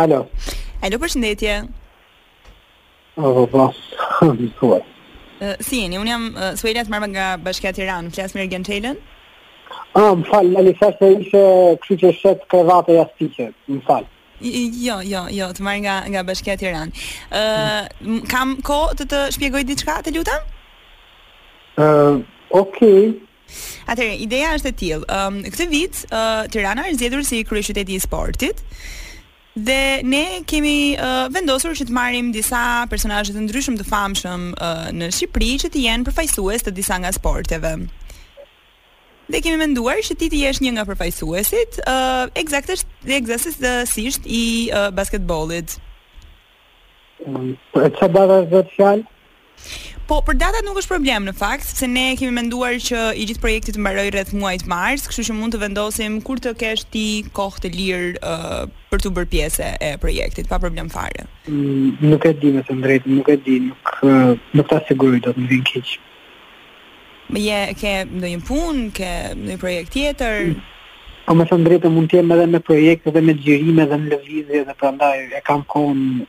Alo. 0.00 0.18
Alo, 0.80 0.96
përshëndetje. 1.02 1.52
Oh, 3.20 3.44
po. 3.52 3.68
Mi 4.32 4.48
po. 4.56 4.56
thua. 4.62 4.80
si 5.60 5.82
jeni? 5.84 5.98
Un 6.00 6.08
jam 6.08 6.30
uh, 6.32 6.48
Suela 6.56 6.86
Tmarma 6.88 7.10
nga 7.12 7.26
Bashkia 7.36 7.74
Tiranë. 7.76 8.14
Flasë 8.16 8.40
mirë 8.40 8.54
gjenë 8.54 8.68
Çelën. 8.70 8.96
A, 9.96 10.02
më 10.18 10.26
falë, 10.28 10.50
në 10.52 10.62
një 10.66 10.74
fërë 10.80 10.96
të 11.00 11.08
ishe 11.22 11.42
kështë 11.84 11.96
që 12.02 12.10
shetë 12.20 12.48
krevatë 12.52 12.96
jastike, 12.98 13.46
më 13.70 13.80
falë. 13.86 14.10
Jo, 14.84 14.98
jo, 15.08 15.22
jo, 15.32 15.46
të 15.56 15.64
marrë 15.64 15.82
nga, 15.86 15.94
nga 16.12 16.24
bëshkja 16.28 16.58
të 16.60 16.66
iranë. 16.68 17.06
Mm. 18.04 18.18
Kam 18.28 18.52
ko 18.66 18.80
të 18.98 19.06
të 19.12 19.22
shpjegoj 19.38 19.62
diçka, 19.70 19.96
të 20.04 20.12
ljuta? 20.18 20.34
Uh, 21.80 22.18
Okej. 22.50 22.52
Okay. 22.60 23.08
Atëherë, 23.86 24.18
ideja 24.26 24.52
është 24.58 24.68
e 24.72 24.76
tillë. 24.82 25.02
um, 25.14 25.40
këtë 25.46 25.66
vit 25.70 25.98
uh, 26.10 26.44
Tirana 26.50 26.88
është 26.88 26.98
zgjedhur 27.00 27.24
si 27.28 27.40
kryeqyteti 27.46 27.96
i 27.96 28.02
sportit. 28.02 28.60
Dhe 29.56 30.02
ne 30.04 30.24
kemi 30.44 30.94
uh, 31.00 31.30
vendosur 31.32 31.72
që 31.78 31.86
të 31.88 31.94
marrim 31.96 32.28
disa 32.34 32.84
personazhe 32.90 33.32
të 33.32 33.46
ndryshëm 33.46 33.78
të 33.80 33.86
famshëm 33.88 34.50
uh, 34.52 34.88
në 34.98 35.08
Shqipëri 35.16 35.52
që 35.62 35.70
të 35.72 35.84
jenë 35.86 36.08
përfaqësues 36.10 36.66
të 36.66 36.74
disa 36.76 36.98
nga 37.00 37.14
sporteve 37.16 37.72
dhe 39.30 39.40
kemi 39.42 39.58
menduar 39.60 39.98
që 40.06 40.14
ti 40.20 40.26
ti 40.30 40.38
jesh 40.44 40.60
një 40.62 40.72
nga 40.76 40.84
përfaqësuesit, 40.90 41.80
ë 41.82 41.96
uh, 41.96 42.22
eksaktësisht 42.44 42.86
dhe 43.08 43.16
eksaktësisht 43.18 43.62
dhe 43.64 43.74
sisht 43.90 44.28
i 44.30 44.42
uh, 44.70 44.88
basketbollit. 44.94 45.76
Po 47.74 47.82
çfarë 47.82 48.12
bëra 48.14 48.38
vetë 48.52 48.74
fjalë? 48.76 49.06
Po, 50.06 50.20
për 50.22 50.36
data 50.38 50.60
nuk 50.62 50.76
është 50.78 50.92
problem 50.92 51.24
në 51.26 51.32
fakt, 51.34 51.64
sepse 51.66 51.86
ne 51.90 52.12
kemi 52.20 52.30
menduar 52.36 52.76
që 52.88 52.98
i 53.18 53.24
gjithë 53.26 53.42
projekti 53.42 53.72
të 53.74 53.80
mbaroj 53.82 54.04
rreth 54.14 54.34
muajit 54.38 54.66
mars, 54.70 55.08
kështu 55.10 55.24
që 55.30 55.34
mund 55.34 55.56
të 55.56 55.60
vendosim 55.64 56.20
kur 56.22 56.38
të 56.44 56.52
kesh 56.60 56.84
ti 56.94 57.06
kohë 57.34 57.64
të 57.64 57.70
lirë 57.74 58.12
uh, 58.20 58.60
për 58.92 59.02
të 59.02 59.12
bërë 59.16 59.32
pjesë 59.32 59.72
e 59.82 59.88
projektit, 59.98 60.46
pa 60.46 60.60
problem 60.62 60.92
fare. 60.94 61.26
Mm, 61.50 61.98
nuk 62.12 62.28
e 62.30 62.36
di 62.38 62.54
me 62.54 62.62
të 62.68 62.78
drejtë, 62.84 63.16
nuk 63.18 63.32
e 63.34 63.38
di, 63.48 63.58
nuk 63.72 63.96
uh, 64.06 64.36
nuk 64.54 64.70
ta 64.70 64.78
siguroj 64.86 65.24
dot 65.26 65.40
në 65.42 65.50
vinë 65.56 65.72
keq. 65.72 65.96
Më 67.32 67.40
je 67.42 67.58
ke 67.80 67.92
ndonjë 68.06 68.42
punë, 68.46 68.84
ke 68.94 69.10
një 69.34 69.56
projekt 69.58 69.94
tjetër? 69.96 70.52
Po 71.26 71.34
më 71.34 71.46
thëmë 71.50 71.66
drejtë 71.66 71.90
mund 71.90 72.10
të 72.10 72.20
jem 72.20 72.30
edhe 72.36 72.44
me 72.52 72.60
projekte 72.62 73.10
dhe 73.14 73.22
me 73.26 73.34
xhirime 73.40 73.86
dhe 73.90 73.96
me 73.98 74.12
lëvizje 74.12 74.60
dhe 74.68 74.74
prandaj 74.78 75.16
e 75.34 75.40
kam 75.46 75.64
kohën 75.72 76.20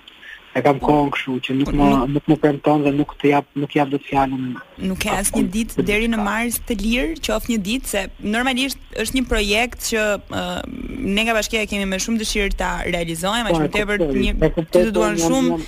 e 0.57 0.63
kam 0.65 0.79
kohën 0.81 1.11
kështu 1.13 1.35
që 1.45 1.55
nuk 1.59 1.69
më 1.77 1.89
nuk 2.15 2.25
më 2.31 2.37
premton 2.41 2.81
dhe 2.81 2.95
nuk 2.95 3.13
të 3.21 3.29
jap 3.29 3.45
nuk 3.61 3.75
jap 3.77 3.91
dot 3.93 4.07
fjalën. 4.09 4.47
Nuk 4.89 4.97
ka 5.03 5.19
asnjë 5.21 5.43
ditë 5.53 5.85
deri 5.85 6.07
në 6.09 6.17
mars 6.25 6.57
të 6.65 6.79
lirë, 6.81 7.11
qof 7.29 7.45
një 7.51 7.59
ditë 7.67 7.93
se 7.93 8.03
normalisht 8.37 8.81
është 9.03 9.19
një 9.19 9.27
projekt 9.29 9.85
që 9.91 10.07
ne 10.31 11.27
nga 11.27 11.37
bashkia 11.37 11.67
kemi 11.69 11.85
me 11.93 12.01
shumë 12.01 12.23
dëshirë 12.23 12.57
ta 12.57 12.71
realizojmë, 12.89 13.45
po, 13.45 13.51
më 13.51 13.61
shumë 13.61 13.75
tepër 13.77 14.07
një 14.17 14.57
të 14.73 14.87
duan 14.97 15.21
po, 15.21 15.27
shumë 15.27 15.61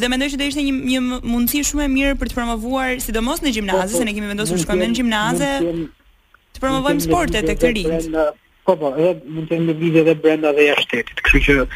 dhe 0.00 0.08
mendoj 0.12 0.30
se 0.32 0.38
do 0.40 0.46
ishte 0.48 0.62
një 0.64 0.74
një 0.90 1.00
mundësi 1.30 1.64
shumë 1.70 1.86
e 1.86 1.88
mirë 1.94 2.16
për 2.20 2.30
të 2.32 2.38
promovuar 2.38 2.92
sidomos 3.04 3.42
në 3.44 3.52
gjimnaze, 3.56 3.90
po, 3.90 3.96
po. 3.98 4.02
se 4.02 4.08
ne 4.08 4.14
kemi 4.16 4.30
vendosur 4.32 4.56
të 4.56 4.62
shkojmë 4.64 4.88
në 4.92 4.98
gjimnaze. 5.00 5.50
Të 6.56 6.64
promovojmë 6.64 7.04
sportet 7.06 7.48
tek 7.50 7.60
të 7.62 7.72
rinjtë. 7.78 8.26
Po 8.66 8.76
po, 8.80 8.94
edhe 8.96 9.32
mund 9.34 9.50
të 9.50 9.58
jemi 9.58 9.76
vizë 9.80 10.02
edhe 10.04 10.16
brenda 10.24 10.54
dhe 10.56 10.66
jashtë 10.70 11.00
shtetit. 11.00 11.22
Kështu 11.26 11.42
që 11.46 11.68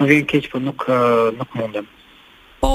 më 0.00 0.08
vjen 0.12 0.26
keq, 0.32 0.50
po 0.52 0.60
nuk 0.64 0.86
nuk 1.42 1.56
mundem. 1.60 1.88
Po, 2.60 2.70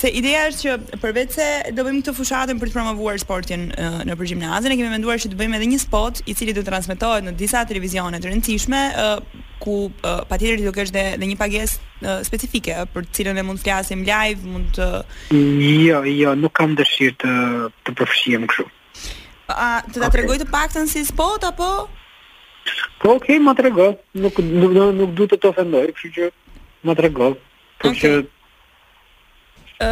se 0.00 0.08
ideja 0.16 0.44
është 0.50 0.66
që 0.94 1.00
përveç 1.02 1.34
se 1.36 1.48
do 1.76 1.84
bëjmë 1.86 2.00
këtë 2.02 2.14
fushatën 2.16 2.60
për 2.62 2.70
të 2.72 2.76
promovuar 2.78 3.20
sportin 3.20 3.66
në 3.76 4.16
për 4.16 4.28
ne 4.34 4.76
kemi 4.80 4.94
menduar 4.94 5.20
që 5.22 5.30
të 5.34 5.40
bëjmë 5.40 5.58
edhe 5.60 5.68
një 5.74 5.80
spot 5.84 6.22
i 6.26 6.34
cili 6.34 6.54
do 6.56 6.62
të 6.64 6.70
transmetohet 6.72 7.26
në 7.28 7.34
disa 7.38 7.60
televizione 7.68 8.18
të 8.22 8.30
rëndësishme, 8.32 8.80
ku 9.64 9.88
uh, 9.88 10.20
patjetër 10.28 10.60
do 10.68 10.72
kesh 10.76 10.92
dhe, 10.92 11.04
dhe 11.16 11.24
një 11.30 11.40
pagesë 11.40 11.80
uh, 12.04 12.20
specifike 12.28 12.84
për 12.92 13.08
cilën 13.16 13.38
ne 13.40 13.44
mund 13.48 13.58
të 13.64 13.70
flasim 13.72 14.04
live, 14.04 14.44
mund 14.44 14.76
të 14.76 14.88
Jo, 15.32 16.04
jo, 16.04 16.36
nuk 16.36 16.52
kam 16.58 16.76
dëshirë 16.76 17.16
të 17.24 17.32
të 17.88 17.96
përfshijem 17.98 18.44
kështu. 18.52 18.68
A 19.54 19.70
të 19.88 20.04
ta 20.04 20.10
tregoj 20.12 20.36
të 20.42 20.50
paktën 20.52 20.88
si 20.90 21.02
spot 21.08 21.48
apo? 21.48 21.70
Po, 23.00 23.16
okay, 23.16 23.40
ma 23.44 23.52
tregoj. 23.56 23.90
Nuk 24.24 24.38
nuk 24.44 24.72
nuk, 24.78 24.92
nuk 25.00 25.10
duhet 25.18 25.36
të 25.40 25.50
ofendoj, 25.52 25.86
kështu 25.96 26.12
që 26.18 26.30
ma 26.88 26.96
tregoj. 27.00 27.32
Kështu 27.80 27.94
okay. 27.94 28.04
që 28.04 28.12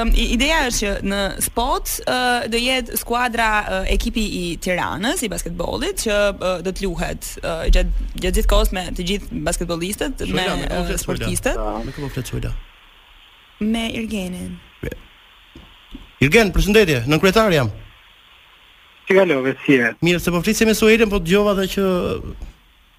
um, 0.01 0.11
ideja 0.33 0.61
është 0.69 0.81
që 0.83 0.91
në 1.11 1.19
spot 1.47 1.93
uh, 2.03 2.45
do 2.51 2.61
jetë 2.61 2.99
skuadra 3.01 3.49
uh, 3.61 3.91
ekipi 3.93 4.25
i 4.41 4.43
Tiranës 4.65 5.23
i 5.27 5.31
basketbollit 5.33 6.05
që 6.07 6.19
uh, 6.33 6.49
do 6.65 6.73
të 6.73 6.87
luhet 6.87 7.33
uh, 7.43 7.65
gjatë 7.73 8.23
gjithë 8.23 8.47
kohës 8.51 8.73
me 8.77 8.87
të 8.97 9.07
gjithë 9.11 9.43
basketbollistët, 9.49 10.25
me 10.33 10.99
sportistët. 11.01 11.59
Me 11.87 11.95
kupo 11.97 12.11
flet 12.15 12.33
po. 12.49 12.53
Me 13.65 13.85
Irgenin. 13.99 14.57
Irgen, 16.23 16.53
përshëndetje, 16.55 17.01
nën 17.11 17.21
kryetar 17.23 17.51
jam. 17.55 17.69
Ti 19.09 19.17
kalove 19.19 19.57
si 19.65 19.81
e. 19.83 19.93
Mirë, 20.07 20.21
se 20.23 20.31
po 20.31 20.43
flisim 20.47 20.69
me 20.71 20.77
Suelen, 20.79 21.11
po 21.11 21.19
dëgjova 21.19 21.57
edhe 21.57 21.65
që 21.75 21.87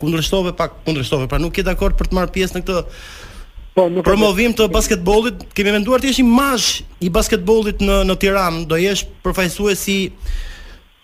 kundërshtove 0.03 0.51
pak, 0.59 0.81
kundërshtove, 0.83 1.29
pra 1.31 1.39
nuk 1.39 1.55
je 1.55 1.63
dakord 1.63 1.95
për 1.99 2.11
të 2.11 2.17
marrë 2.17 2.33
pjesë 2.35 2.57
në 2.59 2.63
këtë 2.65 2.81
Po, 3.73 3.87
nuk 3.89 4.05
promovim 4.05 4.53
të 4.53 4.67
basketbollit, 4.69 5.43
kemi 5.57 5.71
menduar 5.73 6.01
të 6.03 6.11
ishim 6.13 6.27
mazh 6.37 6.83
i 7.01 7.09
basketbollit 7.09 7.79
në 7.81 7.95
në 8.05 8.15
Tiranë, 8.21 8.65
do 8.69 8.77
jesh 8.77 9.01
përfaqësues 9.25 9.79
si 9.81 9.97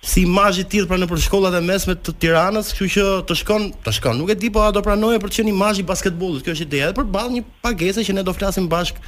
si 0.10 0.22
mazh 0.32 0.62
i 0.62 0.66
tillë 0.72 0.88
pra 0.88 0.96
në 1.00 1.08
përshkollat 1.10 1.58
e 1.58 1.62
mesme 1.66 1.96
të 2.00 2.14
Tiranës, 2.24 2.70
kështu 2.76 2.88
që 2.96 3.06
të 3.28 3.36
shkon, 3.42 3.66
të 3.86 3.92
shkon. 3.98 4.20
Nuk 4.22 4.30
e 4.32 4.38
di 4.40 4.52
po 4.56 4.62
a 4.64 4.70
do 4.76 4.80
pranoje 4.86 5.18
për 5.20 5.34
të 5.34 5.40
qenë 5.42 5.56
mazh 5.60 5.82
i 5.82 5.86
basketbollit, 5.90 6.46
kjo 6.46 6.54
është 6.56 6.64
ideja, 6.68 6.92
edhe 6.94 7.00
për 7.12 7.28
një 7.34 7.42
pagese 7.66 8.06
që 8.08 8.16
ne 8.18 8.24
do 8.24 8.36
flasim 8.38 8.70
bashk 8.72 9.02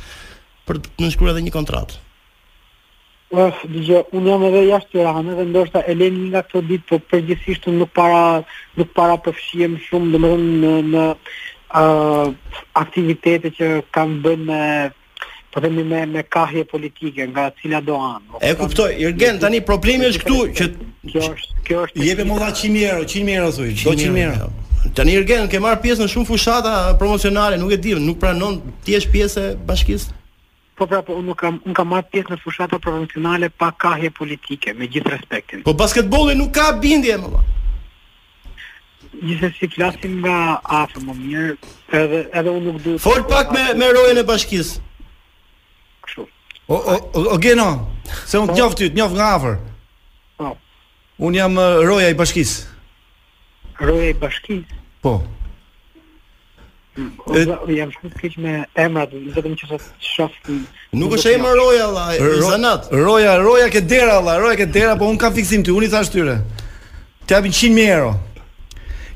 për 0.67 0.81
të 0.83 0.91
nënshkruar 1.05 1.31
edhe 1.35 1.45
një 1.45 1.53
kontratë. 1.55 2.01
Uf, 3.31 3.61
uh, 3.61 3.95
unë 4.17 4.27
jam 4.33 4.43
edhe 4.49 4.65
jashtë 4.71 4.91
Tiranës, 4.97 5.37
edhe 5.37 5.47
ndoshta 5.53 5.85
Elen 5.93 6.19
nga 6.33 6.41
këto 6.49 6.65
ditë 6.67 6.89
po 6.89 6.99
përgjithsisht 7.13 7.69
nuk 7.71 7.93
para 7.95 8.41
nuk 8.75 8.89
para 8.97 9.15
përfshihem 9.29 9.77
shumë, 9.87 10.11
domethënë 10.17 10.53
në 10.65 10.75
në 10.91 11.07
uh, 11.75 12.31
aktivitete 12.83 13.51
që 13.57 13.67
kanë 13.95 14.19
bënë 14.25 14.45
me 14.47 14.63
po 15.51 15.59
me 15.61 16.05
me 16.07 16.23
kahje 16.31 16.63
politike 16.63 17.25
nga 17.27 17.49
cila 17.61 17.81
do 17.83 17.95
anë. 17.99 18.25
Po 18.31 18.39
e 18.41 18.53
kuptoj, 18.55 18.93
Jurgen, 18.99 19.39
tani 19.39 19.59
problemi 19.61 20.07
është 20.07 20.21
këtu 20.23 20.39
që 20.57 20.67
kjo 21.11 21.23
është 21.35 21.65
kjo 21.67 21.81
është 21.87 22.05
jepë 22.07 22.25
më 22.29 22.37
dha 22.39 22.51
100 22.55 22.83
euro, 22.87 23.03
100 23.03 23.35
euro 23.35 23.51
thoj, 23.57 23.73
do 23.83 23.91
100 23.91 24.23
euro. 24.23 24.47
Tani 24.95 25.17
Jurgen 25.17 25.49
ke 25.51 25.59
marr 25.61 25.81
pjesë 25.83 26.05
në 26.05 26.11
shumë 26.15 26.29
fushata 26.29 26.73
promocionale, 27.01 27.59
nuk 27.59 27.75
e 27.75 27.77
di, 27.83 27.91
nuk 27.99 28.19
pranon 28.23 28.61
ti 28.85 28.95
jesh 28.95 29.11
pjesë 29.11 29.43
e 29.51 29.57
bashkisë? 29.71 30.15
Po 30.79 30.87
pra, 30.89 31.01
po 31.05 31.19
unë 31.19 31.27
nuk 31.33 31.39
kam 31.43 31.59
unë 31.67 31.75
kam 31.77 31.91
marr 31.97 32.07
pjesë 32.11 32.31
në 32.31 32.39
fushata 32.45 32.79
promocionale 32.79 33.51
pa 33.51 33.73
kahje 33.75 34.13
politike, 34.15 34.71
me 34.73 34.87
gjithë 34.87 35.17
respektin. 35.17 35.65
Po 35.67 35.75
basketbolli 35.83 36.37
nuk 36.39 36.55
ka 36.55 36.71
bindje 36.79 37.19
më 37.19 37.43
gjithë 39.19 39.49
si 39.57 39.67
flasim 39.71 40.19
nga 40.23 40.59
afë 40.79 41.01
më 41.07 41.15
mirë, 41.19 41.55
edhe 41.97 42.21
edhe 42.33 42.49
unë 42.53 42.65
nuk 42.71 42.79
du... 42.83 42.95
Fol 43.01 43.23
pak 43.29 43.51
me, 43.55 43.63
me 43.79 43.89
rojën 43.91 44.21
e 44.21 44.25
bashkisë. 44.27 44.79
Kështu. 46.07 46.27
O, 46.71 46.77
o, 46.77 46.95
o, 46.95 47.23
o, 47.25 47.37
geno, 47.43 47.71
se 48.25 48.39
unë 48.39 48.53
të 48.53 48.57
njofë 48.61 48.79
ty, 48.79 48.89
të 48.93 49.01
njofë 49.01 49.19
nga 49.19 49.29
afër. 49.35 49.57
Po. 50.39 50.53
Unë 51.27 51.37
jam 51.41 51.59
roja 51.59 52.09
i 52.09 52.15
bashkisë. 52.17 52.69
Roja 53.83 54.09
i 54.13 54.17
bashkisë? 54.23 54.79
Po. 55.03 55.17
Po, 56.91 57.35
jam 57.71 57.91
shumë 57.95 58.17
keq 58.19 58.35
me 58.43 58.55
emrat, 58.79 59.13
vetëm 59.35 59.53
që 59.59 59.69
sot 59.69 59.85
shoh. 60.03 60.33
Nuk 60.99 61.13
është 61.15 61.37
emër 61.37 61.53
Roja 61.55 61.85
valla, 61.87 62.17
Ro 62.19 62.49
Zanat. 62.49 62.89
Roja, 62.91 63.37
Roja 63.39 63.69
ke 63.73 63.79
dera 63.79 64.17
valla, 64.19 64.35
Roja 64.43 64.57
ke 64.59 64.67
dera, 64.67 64.97
po 64.99 65.07
un 65.07 65.17
kam 65.19 65.33
fiksim 65.35 65.63
ty, 65.63 65.71
i 65.71 65.87
thash 65.91 66.11
tyre. 66.11 66.39
T'japin 67.29 67.53
100 67.55 67.71
mijë 67.77 67.93
euro 67.95 68.17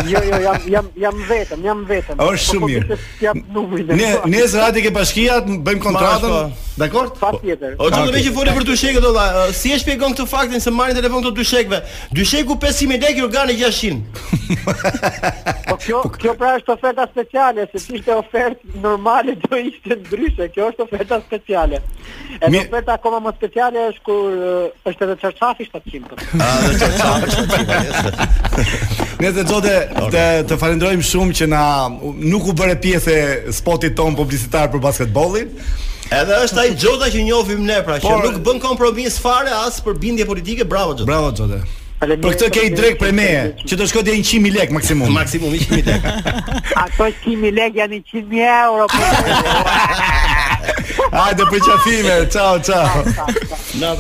jo, 0.10 0.20
jo, 0.28 0.36
jam, 0.44 0.58
jam, 0.70 0.84
jam 1.00 1.16
vetëm, 1.28 1.62
jam 1.64 1.84
vetëm. 1.88 2.20
O, 2.22 2.26
shumë 2.36 2.60
po, 2.60 2.66
po, 2.68 2.68
mirë. 3.72 4.20
Po, 4.20 4.28
ne, 4.28 4.36
ne 4.36 4.40
rati 4.52 4.82
ke 4.84 4.92
pashkijat, 4.94 5.46
bëjmë 5.64 5.80
kontratën, 5.82 6.52
dhe 6.82 6.90
kort? 6.92 7.16
Pa 7.22 7.30
tjetër. 7.40 7.78
O, 7.80 7.88
që 7.88 8.00
në 8.04 8.12
veqë 8.18 8.32
fori 8.36 8.52
për 8.58 8.64
dushekët, 8.68 9.06
ola, 9.10 9.24
si 9.56 9.70
e 9.72 9.78
shpjegon 9.80 10.12
këtë 10.12 10.28
faktin 10.28 10.60
se 10.62 10.70
marrin 10.76 11.00
telefon 11.00 11.24
të 11.24 11.32
dushekëve? 11.40 11.80
Dushekë 12.20 12.52
u 12.52 12.56
5.000 12.66 13.00
dekë, 13.06 13.24
organe 13.30 13.54
600. 13.56 13.96
po 15.70 15.76
kjo, 15.86 16.00
kjo 16.20 16.32
pra 16.44 16.50
është 16.60 16.72
oferta 16.76 17.04
speciale, 17.14 17.62
se 17.72 17.78
që 17.88 17.92
ishte 18.02 18.12
ofertë 18.20 18.64
normale, 18.84 19.32
do 19.48 19.56
ishte 19.72 19.96
ndryshe, 20.04 20.52
kjo 20.52 20.64
është 20.74 20.82
oferta 20.90 21.16
speciale. 21.24 21.78
E 22.44 22.46
oferta 22.66 22.92
akoma 23.00 23.20
më 23.24 23.32
speciale 23.40 23.80
është 23.94 24.04
kur 24.04 24.20
është 24.94 25.04
çorçafi 25.32 25.70
700. 25.84 26.04
Po. 26.10 26.16
Ah, 26.44 26.62
çorçafi. 26.72 27.66
Ne 29.24 29.30
të 29.36 29.44
çote 29.50 29.76
të 30.14 30.26
të 30.50 30.58
falenderojmë 30.62 31.06
shumë 31.10 31.36
që 31.40 31.48
na 31.52 31.62
nuk 32.32 32.48
u 32.48 32.56
bëre 32.60 32.78
pjesë 32.84 33.16
spotit 33.60 33.98
ton 33.98 34.16
publicitar 34.16 34.70
për 34.74 34.82
basketbollin. 34.84 35.52
Edhe 36.10 36.38
është 36.46 36.62
ai 36.64 36.70
Xhota 36.78 37.10
që 37.14 37.22
njohim 37.28 37.66
ne 37.68 37.82
pra, 37.86 38.00
që 38.02 38.16
nuk 38.24 38.40
bën 38.46 38.60
kompromis 38.64 39.20
fare 39.22 39.52
as 39.66 39.82
për 39.86 40.00
bindje 40.02 40.26
politike. 40.30 40.66
Bravo 40.70 40.96
Xhota. 40.98 41.08
Bravo 41.10 41.30
Xhota. 41.38 41.60
Për 42.00 42.14
këtë 42.24 42.48
ke 42.56 42.62
i 42.64 42.70
drek 42.72 42.94
për 43.02 43.10
me, 43.14 43.28
që 43.68 43.78
të 43.80 43.88
shkot 43.92 44.08
e 44.10 44.14
100.000 44.16 44.56
lek 44.56 44.72
maksimum 44.72 45.10
Maksimum 45.20 45.52
100.000 45.52 45.84
lek 45.84 46.72
A 46.80 46.86
to 46.96 47.10
100.000 47.12 47.52
lek 47.58 47.76
janë 47.76 48.00
100.000 48.14 48.48
euro 48.54 48.88
po. 48.88 49.04
Hajde 51.20 51.44
për 51.52 51.68
qafime, 51.68 52.16
qau, 52.32 52.60
qau 52.64 53.04
Në 53.82 53.92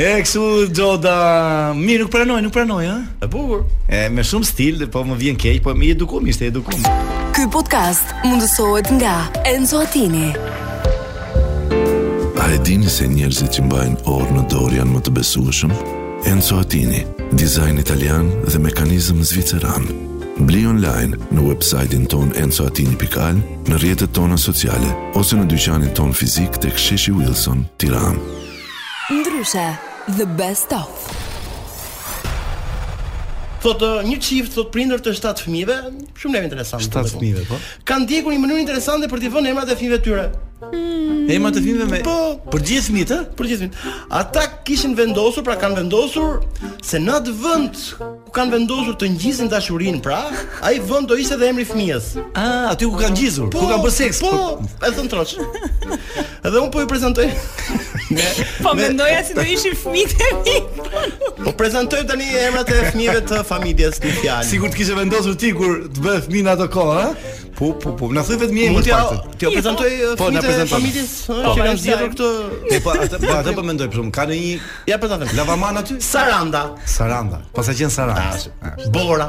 E 0.00 0.12
kësu 0.24 0.72
Gjoda 0.72 1.72
Mi 1.76 1.98
nuk 2.00 2.08
pranoj, 2.12 2.38
nuk 2.40 2.52
pranoj, 2.54 2.78
ha? 2.88 2.94
E 3.20 3.28
bukur 3.28 3.66
E 3.92 4.06
me 4.08 4.22
shumë 4.24 4.46
stil, 4.48 4.78
po 4.88 5.02
më 5.04 5.16
vjen 5.20 5.36
keq, 5.40 5.58
po 5.66 5.74
mi 5.76 5.90
edukom, 5.92 6.24
ishte 6.30 6.46
edukom. 6.48 6.80
Ky 7.36 7.44
podcast 7.52 8.14
mundësohet 8.24 8.88
nga 8.96 9.14
Enzo 9.50 9.76
Atini 9.84 10.30
A 12.40 12.46
e 12.54 12.60
dini 12.64 12.88
se 12.90 13.08
njerëzit 13.12 13.58
që 13.60 13.66
mbajnë 13.68 13.98
orë 14.08 14.38
në 14.38 14.46
dorë 14.54 14.78
janë 14.80 14.94
më 14.96 15.02
të 15.04 15.12
besueshëm? 15.20 15.76
Enzo 16.32 16.62
Atini, 16.64 17.04
dizajn 17.36 17.82
italian 17.84 18.32
dhe 18.48 18.56
mekanizm 18.62 19.20
zviceran 19.32 19.84
Bli 20.48 20.64
online 20.64 21.18
në 21.28 21.44
website-in 21.50 22.06
ton 22.08 22.32
enzoatini.al, 22.40 23.42
në 23.68 23.80
rjetët 23.84 24.14
tona 24.16 24.38
sociale, 24.40 24.88
ose 25.20 25.36
në 25.36 25.44
dyqanin 25.52 25.92
ton 25.92 26.16
fizik 26.16 26.56
të 26.56 26.72
ksheshi 26.78 27.12
Wilson, 27.12 27.66
tiran. 27.76 28.16
Ndryshe, 29.12 29.66
The 30.18 30.26
Best 30.26 30.72
Of 30.74 30.88
Thotë 33.62 33.86
uh, 34.00 34.00
një 34.08 34.16
çift 34.24 34.54
thot 34.56 34.70
prindër 34.74 35.02
të 35.04 35.12
7 35.20 35.44
fëmijëve, 35.44 35.74
shumë 36.18 36.34
lehtë 36.38 36.48
interesant. 36.48 36.82
7 36.86 37.10
fëmijëve, 37.12 37.42
po. 37.50 37.58
Kan 37.90 38.06
djegur 38.08 38.32
një 38.32 38.40
mënyrë 38.42 38.62
interesante 38.64 39.10
për 39.12 39.20
t'i 39.20 39.30
vënë 39.36 39.52
emrat 39.52 39.70
e 39.70 39.76
fëmijëve 39.76 39.98
tyre. 40.06 40.24
E 41.30 41.36
ma 41.40 41.48
të 41.54 41.60
fimëve 41.64 41.84
me 41.88 41.98
po, 42.04 42.12
për 42.52 42.62
gjithë 42.68 42.84
fëmijët, 42.90 43.12
për 43.38 43.48
gjithë 43.48 43.62
fëmijët. 43.62 44.08
Ata 44.18 44.42
kishin 44.66 44.92
vendosur, 44.98 45.44
pra 45.46 45.54
kanë 45.60 45.78
vendosur 45.78 46.42
se 46.84 47.00
në 47.00 47.14
atë 47.16 47.34
vend 47.40 47.78
ku 48.28 48.34
kanë 48.36 48.56
vendosur 48.58 48.98
të 49.00 49.08
ngjisin 49.14 49.48
dashurinë, 49.50 50.02
pra 50.04 50.18
ai 50.66 50.74
vend 50.90 51.08
do 51.10 51.16
ishte 51.18 51.38
dhe 51.40 51.48
emri 51.54 51.64
i 51.64 51.68
fëmijës. 51.70 52.10
Ah, 52.34 52.68
aty 52.74 52.90
ku 52.90 53.00
kanë 53.00 53.14
ngjisur, 53.14 53.48
po, 53.54 53.62
ku 53.62 53.70
kanë 53.70 53.86
bërë 53.86 53.96
seks. 54.02 54.20
Po, 54.26 54.66
e 54.84 54.92
thon 54.98 55.08
troç. 55.14 55.34
Edhe 56.44 56.60
un 56.60 56.68
po 56.72 56.84
ju 56.84 56.90
prezantoj. 56.92 57.30
Me, 58.10 58.28
po 58.60 58.74
mendoja 58.76 59.24
se 59.30 59.38
do 59.40 59.46
ishin 59.56 59.78
fëmijët 59.80 60.24
e 60.26 60.32
mi. 60.42 60.60
Po 61.46 61.56
prezantoj 61.56 62.04
tani 62.10 62.28
emrat 62.44 62.68
e 62.76 62.84
fëmijëve 62.90 63.24
të 63.32 63.42
familjes 63.48 64.02
Tifiani. 64.04 64.50
Sigur 64.50 64.72
të 64.74 64.82
kishe 64.82 64.98
vendosur 65.00 65.40
ti 65.40 65.54
kur 65.56 65.86
të 65.88 66.04
bëhet 66.04 66.28
fëmijë 66.28 66.58
në 66.66 66.72
kohë, 66.76 66.98
ha? 67.04 67.29
Po 67.60 67.72
po 67.76 67.92
po, 67.92 68.06
na 68.08 68.22
thoj 68.24 68.38
vetëm 68.40 68.54
një 68.56 68.66
herë. 68.72 68.98
Ti 69.36 69.46
e 69.50 69.50
prezantoj 69.52 69.88
fëmijët 70.16 70.46
e 70.62 70.64
familjes 70.70 71.10
po, 71.26 71.34
që 71.52 71.64
kanë 71.66 71.80
zgjedhur 71.82 72.12
këtë. 72.14 72.28
Po 72.70 72.78
po, 72.86 72.94
atë 73.04 73.18
po, 73.20 73.32
atë 73.34 73.52
po 73.58 73.64
mendoj 73.68 73.88
pse 73.92 74.00
po, 74.00 74.04
ka 74.16 74.24
në 74.30 74.38
një 74.38 74.54
ja 74.88 74.96
prezantoj. 75.02 75.34
Lavaman 75.36 75.76
aty? 75.82 75.98
Saranda. 76.00 76.62
Saranda. 76.88 77.42
Po 77.52 77.60
sa 77.66 77.74
Saranda. 77.76 78.40
Bora. 78.96 79.26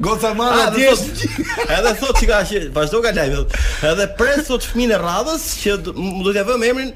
Goca 0.00 0.32
madhe 0.32 0.86
ah, 0.86 1.72
Edhe 1.76 1.94
thot 1.98 2.16
çka 2.22 2.38
që 2.48 2.58
vazhdo 2.74 3.00
ka 3.02 3.10
live. 3.18 3.42
Edhe 3.82 4.06
pres 4.18 4.46
sot 4.46 4.62
fëmin 4.70 4.92
e 4.94 4.98
radhës 5.02 5.46
që 5.58 5.74
do 5.88 5.94
t'ia 6.30 6.44
vëmë 6.46 6.68
emrin 6.70 6.92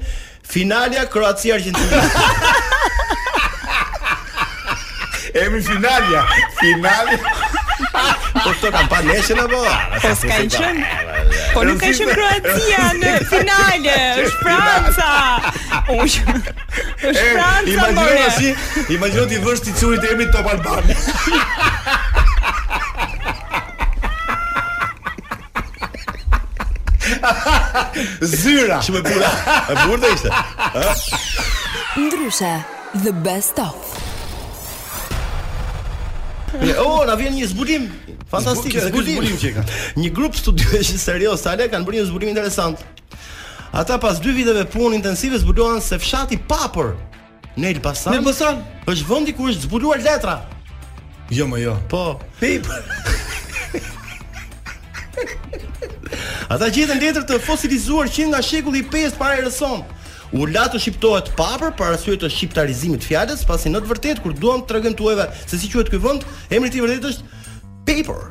Finalia 0.47 1.03
Kroacia 1.11 1.57
Argjentina. 1.57 2.03
Emri 5.43 5.63
Finalia, 5.65 6.21
Finalia. 6.59 7.33
Po 8.43 8.51
sot 8.53 8.69
kam 8.71 8.87
pa 8.91 9.01
nesër 9.03 9.41
apo? 9.43 9.59
Ah, 9.67 9.99
po 10.03 10.13
kanë 10.29 10.47
qenë. 10.53 11.11
Po 11.53 11.63
nuk 11.67 11.79
ka 11.83 11.91
qenë 11.97 12.15
Kroacia 12.17 12.87
në 13.01 13.11
finale, 13.29 13.97
është 14.23 14.41
Franca. 14.41 15.13
Është 15.93 17.25
Franca. 17.29 17.73
Imagjinoj 17.75 18.31
si, 18.39 18.53
imagjinoj 18.97 19.29
ti 19.33 19.43
vësh 19.45 19.65
ti 19.67 19.75
çurit 19.81 20.07
e 20.07 20.15
emrit 20.15 20.31
Top 20.35 20.49
Albani. 20.53 20.95
Zyra. 28.21 28.81
Shumë 28.81 28.99
e 28.99 28.99
bukur. 29.05 29.23
E 29.71 29.73
bukur 29.83 29.99
do 30.03 30.07
ishte. 30.15 30.29
Ndryshe, 31.99 32.53
the 33.05 33.13
best 33.27 33.59
of. 33.59 33.77
oh, 36.85 37.01
na 37.07 37.15
vjen 37.17 37.33
një 37.33 37.47
zbulim 37.49 37.87
fantastik, 38.29 38.75
zbulim, 38.77 39.15
zbulim 39.17 39.39
që 39.41 39.53
ka. 39.55 39.63
Një 39.97 40.11
grup 40.13 40.35
studiosh 40.37 40.91
serioz 41.01 41.43
tale 41.47 41.65
kanë 41.71 41.87
bërë 41.87 42.01
një 42.01 42.09
zbulim 42.11 42.33
interesant. 42.35 42.83
Ata 43.73 43.95
pas 44.01 44.19
dy 44.21 44.35
viteve 44.37 44.65
punë 44.75 44.99
intensive 44.99 45.39
zbuluan 45.41 45.81
se 45.81 45.97
fshati 46.01 46.37
Papër 46.49 46.91
në 47.57 47.71
Elbasan. 47.75 48.13
Në 48.13 48.19
Elbasan 48.21 48.61
është 48.91 49.07
vendi 49.09 49.33
ku 49.37 49.47
është 49.49 49.65
zbuluar 49.69 50.03
letra. 50.03 50.35
Jo, 51.33 51.47
më 51.49 51.63
jo. 51.63 51.73
Po. 51.89 52.03
Pip. 52.41 52.67
Ata 56.53 56.67
gjetën 56.69 56.99
letër 57.01 57.23
të 57.25 57.39
fosilizuar 57.41 58.09
që 58.13 58.27
nga 58.29 58.37
shekulli 58.45 58.83
5 58.93 59.15
para 59.17 59.39
erës 59.39 59.55
rëson. 59.55 59.79
U 60.37 60.45
la 60.49 60.67
të 60.69 60.77
shqiptohet 60.83 61.31
papër 61.37 61.71
për 61.77 61.93
arsye 61.95 62.13
të 62.21 62.29
shqiptarizimit 62.29 63.01
të 63.01 63.09
fjalës, 63.09 63.41
pasi 63.49 63.71
në 63.73 63.81
të 63.81 63.89
vërtetë 63.89 64.21
kur 64.25 64.35
duam 64.37 64.61
të 64.61 64.69
tregojmë 64.69 64.97
tuajve 64.99 65.23
se 65.49 65.57
si 65.61 65.69
quhet 65.73 65.89
ky 65.89 65.97
vend, 66.03 66.27
emri 66.53 66.69
i 66.77 66.83
vërtet 66.85 67.07
është 67.09 67.31
Paper. 67.87 68.27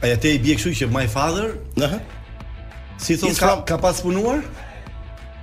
Aja 0.00 0.16
te 0.22 0.32
i 0.32 0.38
bie 0.40 0.54
kështu 0.56 0.72
që 0.80 0.88
my 0.94 1.04
father, 1.14 1.50
Uh 1.78 1.84
-huh. 1.90 2.00
Si 2.98 3.16
thon 3.16 3.34
ka, 3.36 3.50
ka 3.68 3.76
pas 3.78 4.00
punuar? 4.00 4.40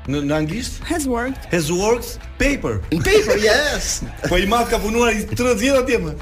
Në 0.10 0.25
në 0.29 0.34
anglisht? 0.39 0.81
Has 0.89 1.05
worked. 1.08 1.45
Has 1.53 1.69
worked 1.69 2.17
paper. 2.39 2.81
In 2.91 3.01
paper, 3.03 3.38
yes. 3.51 4.01
po 4.29 4.36
i 4.38 4.45
mat 4.45 4.69
ka 4.69 4.79
punuar 4.79 5.13
30 5.13 5.60
vjet 5.60 5.77
atje 5.77 5.97
më. 6.05 6.13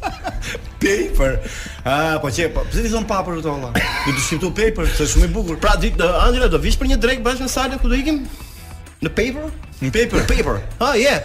paper. 0.84 1.40
Ah, 1.84 2.18
po 2.20 2.30
çe, 2.30 2.48
po 2.52 2.60
pse 2.68 2.82
ti 2.84 2.90
thon 2.92 3.06
paper 3.08 3.38
këto 3.40 3.54
valla? 3.56 3.72
Do 4.06 4.12
të 4.16 4.22
shkrim 4.26 4.52
paper, 4.56 4.90
se 4.96 5.08
shumë 5.14 5.30
i 5.30 5.32
bukur. 5.32 5.58
Pra 5.62 5.76
dit 5.80 6.00
Angela 6.04 6.48
do 6.52 6.60
vish 6.60 6.78
për 6.80 6.92
një 6.92 7.00
drek 7.02 7.24
bashkë 7.24 7.48
me 7.48 7.52
sale 7.54 7.80
ku 7.80 7.88
do 7.90 7.96
ikim 7.96 8.20
në 9.04 9.14
paper? 9.18 9.48
Në 9.82 9.94
paper, 9.96 10.22
në 10.24 10.28
paper. 10.32 10.60
Ah, 10.78 10.86
oh, 10.92 11.00
yeah. 11.00 11.24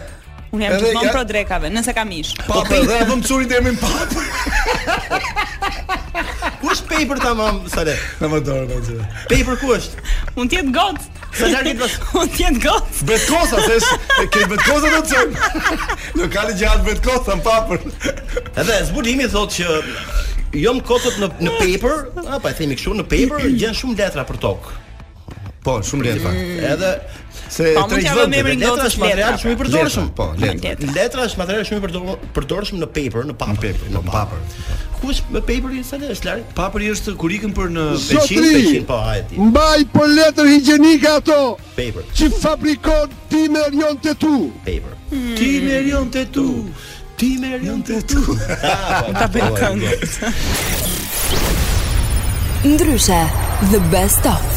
Unë 0.56 0.66
jam 0.66 0.80
të 0.82 0.92
ja? 0.96 1.10
pro 1.14 1.22
drekave, 1.30 1.70
nëse 1.70 1.94
kam 1.94 2.10
ish. 2.18 2.32
Po 2.48 2.64
pra, 2.66 2.80
dhe 2.88 2.96
e 3.04 3.08
vëm 3.12 3.20
çurin 3.28 3.52
deri 3.52 3.76
në 3.76 3.78
paper. 3.84 5.28
ku 6.64 6.72
është 6.74 6.90
paper 6.90 7.22
tamam, 7.22 7.62
Salë? 7.70 7.94
Në 8.24 8.32
motor, 8.34 8.66
më 8.72 8.80
thua. 8.88 9.10
Paper 9.30 9.60
ku 9.62 9.76
është? 9.78 10.08
Mund 10.40 10.50
të 10.50 10.64
jetë 10.64 10.74
gocë. 10.80 11.19
Sa 11.34 11.48
largit 11.48 11.78
po? 11.80 11.86
Mund 12.18 12.34
të 12.36 12.46
jetë 12.46 12.62
gocë. 12.64 13.06
Bëhet 13.10 13.28
kosa, 13.30 13.62
thes, 13.68 13.88
ke 14.34 14.46
bëhet 14.50 14.66
kosa 14.66 14.90
do 14.90 15.02
të 15.04 15.14
thënë. 15.14 16.20
Lokali 16.22 16.58
gjatë 16.60 16.86
bëhet 16.88 17.02
kosa 17.06 17.36
në 17.40 17.46
papër. 17.46 17.88
Edhe 18.64 18.80
zbulimi 18.90 19.30
thotë 19.30 19.58
që 19.58 19.80
jo 20.64 20.76
më 20.80 20.86
kotët 20.90 21.20
në 21.22 21.32
në 21.46 21.56
paper, 21.60 22.00
apo 22.26 22.50
e 22.52 22.56
themi 22.62 22.78
kështu, 22.80 22.96
në 23.04 23.08
paper 23.14 23.46
gjën 23.62 23.78
shumë 23.82 24.00
letra 24.02 24.26
për 24.30 24.42
tokë. 24.48 24.78
Po, 25.66 25.78
shumë 25.86 26.08
letra. 26.10 26.32
Edhe 26.74 26.94
Se 27.50 27.72
të 27.74 27.96
letra 28.00 28.54
është 28.86 29.00
material 29.02 29.40
shumë 29.42 29.52
i 29.52 29.56
përdorëshmë 29.60 30.10
Po, 30.18 30.26
letra 30.38 30.72
Letra 30.94 31.24
është 31.26 31.38
material 31.42 31.66
shumë 31.70 31.80
i 31.80 31.82
përdorëshmë 32.38 32.80
në 32.84 32.88
paper, 32.98 33.22
në 33.30 33.34
papër 33.42 33.74
Në 33.74 33.78
paper, 33.80 33.88
në 33.96 34.02
papër 34.14 34.40
Kush 35.00 35.22
me 35.32 35.40
paper 35.48 35.70
i 35.72 35.74
në 35.80 35.86
sëndë, 35.88 36.08
është 36.14 36.26
larë? 36.28 36.42
Papër 36.60 36.80
i 36.84 36.86
është 36.94 37.10
kurikën 37.22 37.52
për 37.56 37.68
në 37.72 37.84
peqin, 38.04 38.40
peqin, 38.44 38.84
po, 38.90 38.96
ajeti 39.14 39.36
Sotri, 39.38 39.50
mbaj 39.50 39.80
për 39.96 40.08
letër 40.20 40.46
higjienike 40.54 41.10
ato 41.14 41.42
Paper 41.80 42.04
Që 42.20 42.26
fabrikon 42.38 43.08
ti 43.32 43.42
me 43.50 43.62
rion 43.74 43.98
të 44.04 44.12
tu 44.22 44.36
Paper 44.68 44.92
hmm. 45.10 45.36
Ti 45.42 45.52
me 45.66 45.76
rion 45.88 46.08
të 46.14 46.24
tu 46.38 46.48
Ti 47.20 47.30
me 47.42 47.50
rion 47.58 47.82
të 47.82 47.96
tu 48.06 48.22
Në 48.38 48.42
ah, 48.76 48.90
po, 49.26 49.30
po, 49.40 49.46
po, 49.58 49.70
Ndryshe, 52.66 53.16
the 53.72 53.80
best 53.94 54.26
of 54.28 54.50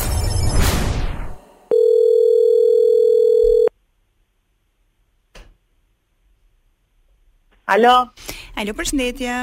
Alo. 7.73 8.13
Alo, 8.61 8.73
përshëndetje. 8.77 9.35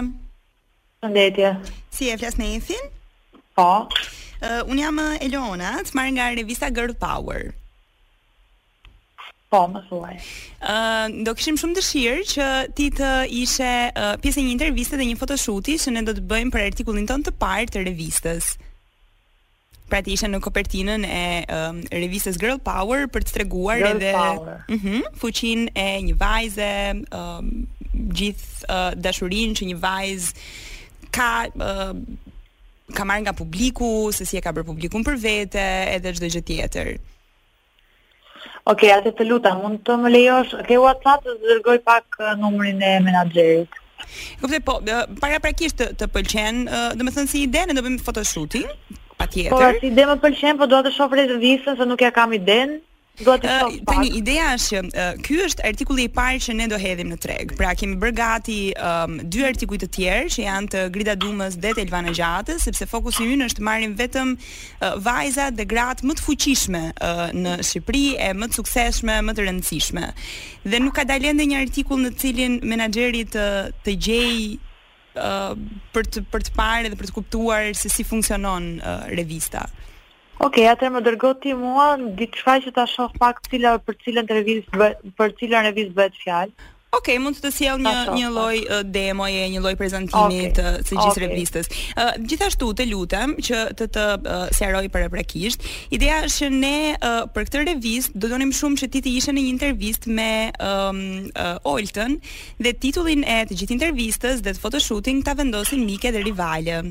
Përshëndetje. 1.02 1.50
Si 1.98 2.10
e 2.14 2.18
flas 2.22 2.36
Nathan? 2.38 2.90
Po. 3.58 3.66
Uh, 4.44 4.60
un 4.70 4.78
jam 4.78 5.00
Eleona, 5.18 5.72
të 5.88 5.96
marr 5.98 6.12
nga 6.14 6.28
revista 6.38 6.70
Girl 6.76 6.94
Power. 7.02 7.48
Po, 9.50 9.64
më 9.74 9.82
thuaj. 9.88 10.20
uh, 10.62 11.08
do 11.26 11.34
kishim 11.40 11.58
shumë 11.58 11.78
dëshirë 11.80 12.28
që 12.36 12.48
ti 12.78 12.90
të 13.00 13.10
ishe 13.40 13.72
uh, 13.98 14.12
pjesë 14.22 14.44
e 14.44 14.46
një 14.46 14.54
interviste 14.60 15.00
dhe 15.00 15.10
një 15.10 15.18
fotoshuti 15.24 15.80
që 15.82 15.96
ne 15.96 16.06
do 16.06 16.14
të 16.20 16.28
bëjmë 16.30 16.54
për 16.54 16.66
artikullin 16.68 17.10
ton 17.10 17.26
të 17.26 17.34
parë 17.42 17.72
të 17.74 17.88
revistës 17.90 18.54
pra 19.90 20.04
ti 20.06 20.14
isha 20.16 20.30
në 20.30 20.40
kopertinën 20.46 21.04
e 21.06 21.24
um, 21.54 21.80
revistës 21.94 22.38
Girl 22.40 22.60
Power 22.64 23.08
për 23.12 23.26
të 23.28 23.36
treguar 23.40 23.80
Girl 23.82 23.98
edhe 23.98 24.14
uh 24.14 24.74
mhm, 24.76 25.04
fuqinë 25.22 25.70
e 25.74 25.88
një 26.10 26.16
vajze, 26.22 26.70
um, 27.20 27.50
gjithë 27.94 28.66
uh, 28.70 28.90
dashurinë 29.08 29.58
që 29.60 29.68
një 29.72 29.78
vajzë 29.82 30.50
ka 31.18 31.32
uh, 31.50 31.94
ka 32.96 33.06
marrë 33.06 33.24
nga 33.28 33.36
publiku, 33.38 33.90
se 34.16 34.26
si 34.26 34.38
e 34.38 34.42
ka 34.42 34.54
bërë 34.54 34.66
publikun 34.72 35.04
për 35.06 35.18
vete, 35.22 35.62
edhe 35.98 36.14
çdo 36.18 36.30
gjë 36.34 36.42
tjetër. 36.48 36.88
Ok, 38.70 38.84
atë 38.94 39.12
të 39.18 39.26
luta, 39.28 39.52
mund 39.58 39.84
të 39.86 39.96
më 40.04 40.10
lejosh, 40.16 40.56
ke 40.68 40.78
WhatsApp 40.82 41.26
të 41.26 41.36
dërgoj 41.44 41.78
pak 41.86 42.18
numrin 42.42 42.82
e 42.86 42.96
menaxherit. 43.06 43.78
Kuptoj 44.42 44.60
po, 44.66 44.78
para 45.22 45.38
prakisht 45.44 45.78
të, 45.84 45.88
të 46.02 46.08
pëlqen, 46.16 46.64
domethënë 46.98 47.30
si 47.30 47.44
ide 47.46 47.62
në 47.70 47.78
bëjmë 47.78 48.02
fotoshooting, 48.06 48.66
patjetër. 49.30 49.74
Po 49.74 49.80
si 49.80 49.92
ide 49.92 50.06
më 50.10 50.16
pëlqen, 50.24 50.60
po 50.62 50.68
dua 50.72 50.84
të 50.86 50.94
shoh 50.96 51.12
rezervisën 51.16 51.80
se 51.80 51.86
nuk 51.90 52.02
ja 52.06 52.12
kam 52.12 52.32
iden. 52.38 52.80
Dua 53.20 53.36
të 53.38 53.50
shoh. 53.52 53.74
Tanë 53.90 54.14
ideja 54.16 54.46
është 54.56 54.82
që 54.82 54.92
uh, 54.96 55.18
ky 55.26 55.38
është 55.46 55.66
artikulli 55.68 56.06
i 56.08 56.12
parë 56.16 56.40
që 56.46 56.54
ne 56.56 56.68
do 56.72 56.78
hedhim 56.80 57.10
në 57.12 57.18
treg. 57.24 57.52
Pra 57.60 57.74
kemi 57.76 57.98
bërë 58.00 58.16
gati 58.16 58.60
um, 58.74 59.18
dy 59.28 59.44
artikuj 59.50 59.80
të 59.82 59.90
tjerë 59.98 60.32
që 60.36 60.46
janë 60.46 60.72
të 60.74 60.84
Grida 60.96 61.18
Dumës 61.20 61.58
dhe 61.60 61.74
të 61.76 61.84
Elvana 61.86 62.14
Gjatës, 62.16 62.64
sepse 62.70 62.88
fokusi 62.90 63.28
ynë 63.34 63.50
është 63.50 63.66
marrim 63.68 63.98
vetëm 64.00 64.32
uh, 64.38 64.96
vajzat 65.04 65.60
dhe 65.60 65.68
gratë 65.74 66.08
më 66.08 66.16
të 66.20 66.26
fuqishme 66.30 66.84
uh, 66.88 67.28
në 67.36 67.58
Shqipëri 67.68 68.06
e 68.30 68.32
më 68.40 68.50
të 68.54 68.60
suksesshme, 68.62 69.20
më 69.28 69.36
të 69.36 69.48
rëndësishme. 69.50 70.08
Dhe 70.64 70.84
nuk 70.86 70.96
ka 71.02 71.08
dalë 71.12 71.34
ende 71.34 71.50
një 71.52 71.62
artikull 71.68 72.02
në 72.08 72.16
cilin 72.24 72.60
menaxherit 72.72 73.36
të 73.86 74.00
gjej 74.00 74.58
Ehm, 75.18 75.62
për 75.96 76.06
të 76.14 76.22
për 76.34 76.44
të 76.48 76.52
parë 76.58 76.90
dhe 76.92 76.98
për 77.00 77.08
të 77.10 77.14
kuptuar 77.16 77.70
se 77.80 77.90
si 77.94 78.06
funksionon 78.10 78.66
uh, 78.78 79.08
revista. 79.20 79.64
Ok, 80.48 80.60
atë 80.72 80.90
më 80.96 81.02
dërgo 81.08 81.32
ti 81.46 81.54
mua 81.62 81.88
diçka 82.20 82.60
që 82.68 82.74
ta 82.78 82.86
shoh 82.92 83.12
pak 83.20 83.42
cila 83.50 83.74
për 83.88 83.98
cilën 84.06 84.30
revistë 84.34 84.92
për 85.18 85.34
cilën 85.42 85.66
revistë 85.72 85.98
bëhet 85.98 86.22
fjalë. 86.26 86.54
Ok, 86.90 87.06
mund 87.22 87.38
të 87.38 87.44
të 87.46 87.50
sjell 87.54 87.82
një 87.86 87.92
një 88.18 88.30
lloj 88.34 88.60
demoje, 88.90 89.44
një 89.54 89.60
lloj 89.62 89.76
prezantimi 89.78 90.40
okay. 90.42 90.54
të 90.58 90.64
së 90.74 90.88
gjithë 90.88 91.04
okay. 91.06 91.24
revistës. 91.28 91.68
Uh, 91.94 92.16
gjithashtu 92.32 92.70
të 92.80 92.88
lutem 92.90 93.36
që 93.46 93.60
të 93.78 93.86
të 93.94 94.06
uh, 94.18 94.46
sjaroj 94.58 94.82
paraprakisht. 94.96 95.68
Ideja 95.94 96.24
është 96.26 96.48
që 96.48 96.62
ne 96.64 96.74
uh, 96.96 97.20
për 97.36 97.46
këtë 97.46 97.62
revistë 97.68 98.22
do 98.24 98.32
donim 98.32 98.54
shumë 98.58 98.82
që 98.82 98.90
ti 98.96 99.04
të 99.06 99.14
ishe 99.20 99.36
në 99.38 99.44
një 99.44 99.52
intervistë 99.54 100.16
me 100.18 100.34
um, 100.66 101.02
uh, 101.30 101.70
Olten 101.70 102.18
dhe 102.58 102.74
titullin 102.82 103.22
e 103.38 103.44
të 103.52 103.60
gjithë 103.62 103.76
intervistës 103.78 104.42
dhe 104.42 104.56
të 104.58 104.64
fotoshooting 104.66 105.22
ta 105.30 105.38
vendosin 105.38 105.86
Mike 105.86 106.10
dhe 106.18 106.26
Rivale. 106.26 106.82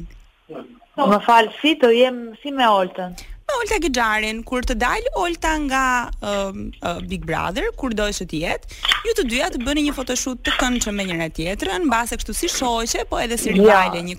Po, 0.46 1.10
më 1.10 1.18
fal, 1.26 1.50
si 1.58 1.74
të 1.78 1.90
jem 1.98 2.22
si 2.44 2.54
me 2.54 2.70
Olten? 2.70 3.18
me 3.48 3.54
Olta 3.58 3.78
Gjarin, 3.88 4.42
kur 4.44 4.62
të 4.66 4.74
dalë 4.80 5.10
Olta 5.16 5.54
nga 5.62 5.82
uh, 6.22 7.00
Big 7.08 7.24
Brother, 7.26 7.70
kur 7.80 7.94
do 7.96 8.04
të 8.12 8.36
jetë, 8.44 8.68
ju 9.08 9.12
të 9.18 9.24
dyja 9.30 9.48
të 9.54 9.62
bëni 9.64 9.84
një 9.88 9.94
fotoshoot 9.96 10.42
të 10.44 10.52
kënë 10.60 10.80
që 10.84 10.92
me 10.92 11.04
njëra 11.08 11.28
tjetrën, 11.30 11.88
base 11.90 12.16
kështu 12.18 12.34
si 12.36 12.48
shoqe, 12.52 13.04
po 13.08 13.18
edhe 13.22 13.36
si 13.40 13.52
rivale 13.56 13.98
ja. 13.98 14.02
një 14.02 14.16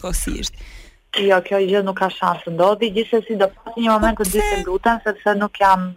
Jo, 1.26 1.40
kjo 1.42 1.58
gjë 1.58 1.80
nuk 1.88 1.96
ka 1.98 2.08
shansë 2.14 2.44
të 2.46 2.52
ndodhi, 2.54 2.92
gjithsesi 2.94 3.32
si 3.32 3.36
do 3.40 3.48
pasi 3.50 3.82
një 3.82 3.90
moment 3.96 4.20
të 4.20 4.28
dy 4.30 4.44
po 4.44 4.58
të 4.60 4.68
lutën, 4.68 5.00
sepse 5.02 5.34
nuk 5.40 5.58
jam 5.58 5.88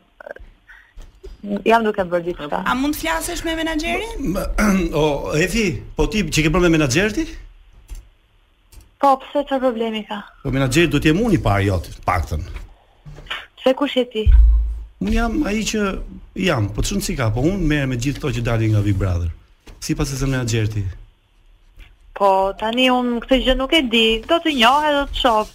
jam 1.66 1.84
duke 1.84 2.00
bërë 2.08 2.24
diçka. 2.30 2.60
A 2.64 2.72
mund 2.78 2.96
të 2.96 3.02
flasësh 3.02 3.44
me 3.44 3.52
menaxherin? 3.58 4.32
O, 5.02 5.36
Efi, 5.36 5.66
po 5.98 6.08
ti 6.08 6.24
që 6.24 6.46
ke 6.46 6.52
bërë 6.54 6.64
me 6.64 6.72
menaxherin 6.78 7.18
ti? 7.18 7.26
Po, 9.02 9.12
pse 9.20 9.44
çfarë 9.44 9.60
problemi 9.68 10.00
ka? 10.08 10.22
Po 10.46 10.54
menaxheri 10.56 10.88
duhet 10.88 11.04
të 11.04 11.12
jem 11.12 11.20
unë 11.26 11.36
i 11.36 11.44
parë 11.44 11.68
jot, 11.68 11.92
paktën. 12.08 12.48
Se 13.64 13.74
kush 13.74 13.94
je 13.96 14.10
ti? 14.10 14.24
Un 15.02 15.12
jam 15.12 15.34
ai 15.46 15.60
që 15.66 15.82
jam, 16.42 16.64
po 16.74 16.82
çon 16.82 17.00
ka, 17.16 17.28
po 17.30 17.44
un 17.46 17.60
merr 17.62 17.86
me 17.90 17.96
gjithë 17.98 18.18
ato 18.18 18.30
që 18.38 18.42
dalin 18.48 18.72
nga 18.74 18.82
Big 18.82 18.96
Brother. 18.98 19.30
Sipas 19.80 20.10
se 20.10 20.16
zemra 20.18 20.40
e 20.42 20.46
Xherti. 20.50 20.82
Po 22.18 22.30
tani 22.58 22.88
un 22.90 23.18
këtë 23.22 23.38
gjë 23.46 23.54
nuk 23.60 23.72
e 23.72 23.80
di, 23.92 24.04
do 24.26 24.38
të 24.42 24.54
njoha 24.58 24.90
do 24.98 25.04
të 25.12 25.22
shoh. 25.22 25.52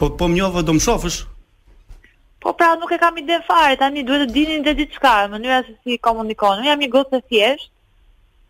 Po 0.00 0.10
po 0.16 0.28
më 0.30 0.38
njoha 0.40 0.64
do 0.64 0.76
të 0.78 0.84
shofësh? 0.86 1.18
Po 2.44 2.52
pra 2.56 2.70
nuk 2.80 2.92
e 2.92 2.98
kam 3.00 3.20
ide 3.20 3.40
fare, 3.48 3.76
tani 3.80 4.04
duhet 4.04 4.24
të 4.28 4.36
dinin 4.38 4.64
dhe 4.64 4.74
diçka, 4.80 5.14
në 5.26 5.32
mënyrë 5.36 5.60
se 5.68 5.76
si 5.82 6.00
komunikon. 6.08 6.62
Un 6.62 6.70
jam 6.70 6.84
i 6.84 6.90
gjithë 6.92 7.20
thjesht 7.28 7.68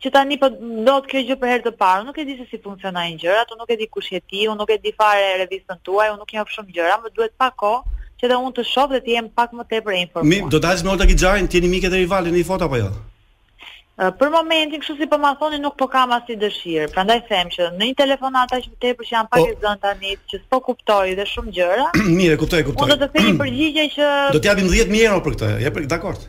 që 0.04 0.12
tani 0.14 0.38
po 0.42 0.50
do 0.86 0.96
të 1.02 1.10
kjo 1.10 1.24
gjë 1.30 1.40
për 1.42 1.54
herë 1.56 1.66
të 1.68 1.74
parë, 1.82 2.06
nuk 2.06 2.18
e 2.22 2.26
di 2.30 2.38
se 2.42 2.46
si 2.54 2.62
funksionojnë 2.66 3.18
gjërat, 3.24 3.50
un 3.54 3.62
nuk 3.64 3.70
e 3.74 3.78
di 3.82 3.90
kush 3.94 4.12
je 4.14 4.22
ti, 4.30 4.46
un 4.50 4.58
nuk 4.62 4.70
e 4.70 4.78
di 4.86 4.94
fare 4.98 5.32
revistën 5.42 5.82
tuaj, 5.86 6.12
un 6.14 6.18
nuk 6.22 6.34
jam 6.38 6.50
shumë 6.54 6.74
gjëra, 6.76 6.98
më 7.06 7.14
duhet 7.16 7.38
pak 7.40 7.54
kohë 7.62 7.93
që 8.20 8.28
dhe 8.30 8.36
unë 8.42 8.52
të 8.58 8.64
shoh 8.70 8.86
dhe 8.92 9.00
të 9.06 9.14
jem 9.16 9.28
pak 9.38 9.54
më 9.58 9.64
tepër 9.72 9.96
e 9.96 10.02
informuar. 10.04 10.30
Mi, 10.30 10.38
do 10.54 10.60
të 10.60 10.68
hajmë 10.70 10.92
orta 10.94 11.06
Gixhajin, 11.10 11.48
ti 11.48 11.58
t'jeni 11.58 11.70
mikë 11.74 11.90
të 11.94 12.00
rivali 12.02 12.32
në 12.34 12.40
një 12.42 12.48
foto 12.50 12.68
apo 12.68 12.80
jo? 12.82 12.92
Për 14.18 14.30
momentin, 14.34 14.80
kështu 14.82 14.94
si 14.98 15.06
po 15.10 15.20
ma 15.22 15.28
thoni, 15.38 15.60
nuk 15.62 15.76
po 15.78 15.86
kam 15.90 16.10
asnjë 16.16 16.36
dëshirë. 16.40 16.86
Prandaj 16.96 17.20
them 17.28 17.50
që 17.54 17.68
në 17.76 17.90
një 17.90 17.96
telefonat 18.00 18.54
aq 18.56 18.64
më 18.72 18.80
tepër 18.84 19.06
që 19.10 19.14
janë 19.14 19.30
pak 19.34 19.42
o... 19.42 19.46
Po. 19.46 19.52
e 19.52 19.66
zënë 19.66 19.82
tani, 19.84 20.16
që 20.32 20.40
s'po 20.40 20.58
kuptoj 20.66 21.12
dhe 21.20 21.26
shumë 21.32 21.54
gjëra. 21.58 21.84
Mirë, 22.18 22.38
kuptoj, 22.40 22.64
kuptoj. 22.72 22.88
Unë 22.88 22.96
do 22.96 23.06
të 23.12 23.18
them 23.22 23.28
një 23.30 23.38
përgjigje 23.44 23.86
që 23.94 24.08
Do 24.38 24.42
t'japim 24.42 24.72
10000 24.72 25.06
euro 25.10 25.22
për 25.28 25.38
këtë. 25.38 25.52
Ja, 25.68 25.74
dakord. 25.94 26.26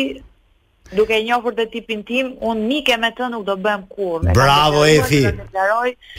Duke 0.94 1.14
e 1.18 1.22
njohur 1.25 1.55
të 1.57 1.64
tipin 1.72 2.03
tim, 2.07 2.29
unë 2.46 2.62
nikë 2.70 2.96
me 3.03 3.09
të 3.16 3.27
nuk 3.33 3.42
do 3.46 3.55
bëjmë 3.59 3.88
kurrë. 3.90 4.35
Bravo 4.37 4.85
Efi. 4.87 5.22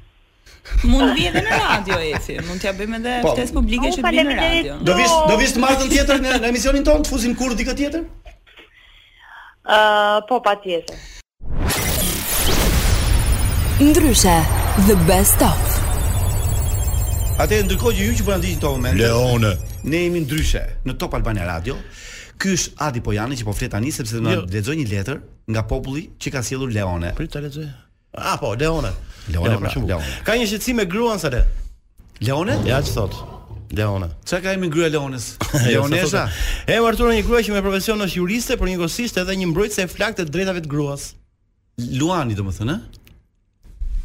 Mund 0.86 1.16
vi 1.16 1.26
edhe 1.28 1.42
në 1.42 1.58
radio 1.58 1.96
Efi, 2.14 2.36
mund 2.46 2.62
t'ja 2.62 2.70
bëjmë 2.78 2.98
edhe 3.00 3.14
po. 3.24 3.32
ftesë 3.34 3.56
publike 3.56 3.88
oh, 3.88 3.96
që 3.96 4.12
vjen 4.14 4.30
në 4.30 4.36
radio. 4.38 4.76
Do 4.86 4.94
vish 5.00 5.16
do 5.32 5.36
vish 5.40 5.56
të 5.56 5.64
martën 5.64 5.90
tjetër 5.96 6.22
në 6.22 6.36
emisionin 6.52 6.86
tonë, 6.86 7.02
të 7.02 7.10
fuzim 7.12 7.34
kur 7.38 7.54
dikë 7.58 7.74
tjetër? 7.82 8.06
Ë, 9.66 10.22
po 10.30 10.38
patjetër. 10.46 11.10
Ndryshe, 13.82 14.38
the 14.86 14.94
best 15.10 15.42
of. 15.42 15.71
Atë 17.42 17.56
ndërkohë 17.66 17.96
që 17.98 18.04
ju 18.06 18.12
që 18.20 18.24
po 18.26 18.30
na 18.30 18.38
dëgjoni 18.38 18.58
këto 18.60 18.68
momente. 18.72 18.98
Leone. 19.02 19.48
Ne 19.90 20.02
jemi 20.04 20.20
ndryshe 20.22 20.60
në 20.86 20.92
Top 21.00 21.16
Albania 21.16 21.42
Radio. 21.48 21.74
Ky 22.38 22.52
është 22.54 22.76
Adi 22.86 23.00
Pojani 23.02 23.34
që 23.40 23.46
po 23.48 23.54
flet 23.58 23.72
tani 23.74 23.88
sepse 23.90 24.14
do 24.14 24.20
na 24.22 24.36
jo. 24.36 24.42
lexoj 24.52 24.76
një 24.78 24.84
letër 24.92 25.16
nga 25.50 25.64
populli 25.66 26.04
që 26.22 26.32
ka 26.36 26.42
sjellur 26.46 26.70
Leone. 26.70 27.08
Prit 27.18 27.32
ta 27.34 27.40
lexoj. 27.42 27.64
Ah 28.14 28.36
po, 28.38 28.52
Leone. 28.60 28.92
Leone 29.26 29.56
pra 29.58 29.72
shumë. 29.74 29.98
Ka 30.28 30.36
një 30.38 30.44
shqetësim 30.52 30.78
me 30.78 30.84
gruan 30.92 31.18
sa 31.18 31.32
le. 31.34 31.40
Leone? 32.22 32.54
Ja 32.68 32.78
ç'thot. 32.78 33.16
thot. 33.16 33.56
Leone. 33.74 34.06
Çka 34.22 34.38
ka 34.46 34.52
me 34.62 34.68
gruan 34.70 34.94
Leones? 34.94 35.32
Jo, 35.72 35.80
Leonesa. 35.82 36.28
E 36.70 36.76
martuar 36.84 37.10
një 37.16 37.24
grua 37.26 37.40
që 37.42 37.56
me 37.56 37.62
profesion 37.66 38.04
është 38.06 38.20
juriste, 38.20 38.54
por 38.60 38.70
njëkohësisht 38.70 39.18
edhe 39.24 39.34
një 39.42 39.48
mbrojtëse 39.50 39.88
e 39.88 39.88
flakë 39.96 40.20
të 40.20 40.28
drejtave 40.30 40.62
të 40.62 40.70
gruas. 40.76 41.08
Luani 41.98 42.38
domethënë? 42.38 42.78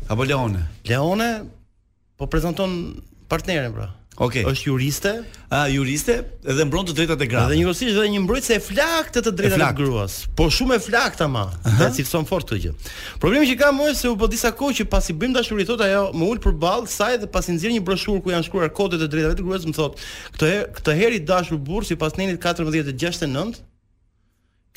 Apo 0.10 0.26
Leone. 0.26 0.64
Leone 0.90 1.30
po 2.18 2.26
prezanton 2.26 2.80
partnerin 3.28 3.72
pra. 3.74 3.90
Okej. 4.20 4.42
Okay. 4.42 4.50
Është 4.52 4.66
juriste? 4.72 5.10
Ah, 5.54 5.68
juriste 5.70 6.16
dhe 6.42 6.64
mbron 6.66 6.88
të 6.90 6.96
drejtat 6.98 7.22
e 7.22 7.28
gratë. 7.30 7.52
Dhe 7.52 7.60
njëkohësisht 7.60 7.98
dhe 8.00 8.06
një 8.16 8.22
mbrojtës 8.24 8.54
e 8.56 8.58
flaktë 8.66 9.22
të 9.28 9.34
drejtave 9.42 9.60
të 9.68 9.78
gruas. 9.78 10.16
Po 10.40 10.48
shumë 10.54 10.80
e 10.80 10.82
flaktë 10.82 11.28
ama. 11.28 11.44
Dhe 11.78 11.90
si 12.00 12.06
fort 12.26 12.48
këtë 12.50 12.58
gjë. 12.64 12.72
Problemi 13.22 13.46
që 13.52 13.60
kam 13.62 13.78
unë 13.86 13.94
se 14.00 14.10
u 14.10 14.16
bë 14.16 14.24
po 14.24 14.30
disa 14.34 14.50
kohë 14.58 14.76
që 14.80 14.88
pasi 14.90 15.14
bëjmë 15.14 15.38
dashuri 15.38 15.68
thotë 15.70 15.86
ajo 15.92 16.02
më 16.18 16.32
ul 16.34 16.42
përball 16.42 16.88
saj 16.90 17.20
dhe 17.22 17.30
pasi 17.36 17.54
nxjerr 17.60 17.78
një 17.78 17.84
broshurë 17.86 18.24
ku 18.26 18.34
janë 18.34 18.48
shkruar 18.50 18.74
kodet 18.80 19.06
e 19.06 19.10
drejtave 19.12 19.38
të 19.38 19.46
gruas 19.46 19.68
më 19.70 19.76
thotë, 19.78 20.08
këtë 20.34 20.50
her, 20.50 20.58
herë 20.58 20.74
këtë 20.80 20.96
herë 21.04 21.20
i 21.20 21.24
dashur 21.30 21.62
burr 21.70 21.86
sipas 21.92 22.16
pas 22.16 22.22
nenit 22.22 22.42
14 22.42 22.90
69 23.22 23.62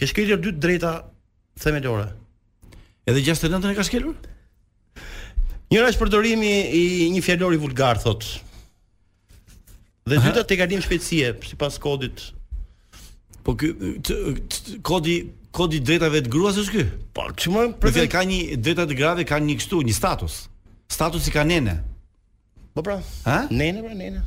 ke 0.01 0.11
shkelur 0.11 0.45
dy 0.45 0.53
drejta 0.53 0.93
themelore." 1.63 2.11
Edhe 3.09 3.25
69-ën 3.25 3.73
e 3.73 3.79
ka 3.81 3.89
shkelur? 3.89 4.15
Njëra 5.71 5.91
është 5.93 6.01
përdorimi 6.03 6.53
i 6.75 6.87
një 7.15 7.21
fjalori 7.23 7.59
vulgar 7.63 7.99
thot. 8.03 8.25
Dhe 10.03 10.17
dyta 10.25 10.43
te 10.43 10.57
gardim 10.59 10.81
shpejtësie 10.83 11.29
sipas 11.47 11.77
kodit. 11.83 12.25
Po 13.47 13.55
ky 13.59 13.71
kodi 14.85 15.15
kodi 15.55 15.79
drejtave 15.85 16.25
të 16.27 16.31
gruas 16.33 16.59
është 16.65 16.75
ky? 16.75 16.83
Po 17.15 17.29
çmë 17.35 17.69
prefer 17.83 18.09
ka 18.11 18.25
një 18.27 18.57
drejta 18.63 18.89
të 18.91 18.99
grave 18.99 19.25
kanë 19.31 19.49
një 19.53 19.57
kështu, 19.63 19.81
një 19.87 19.95
status. 19.95 20.41
Statusi 20.95 21.31
ka 21.37 21.45
nene. 21.47 21.77
Po 22.75 22.83
pra, 22.87 22.99
ha? 23.31 23.39
nene 23.51 23.83
pra 23.87 23.95
nene. 23.99 24.25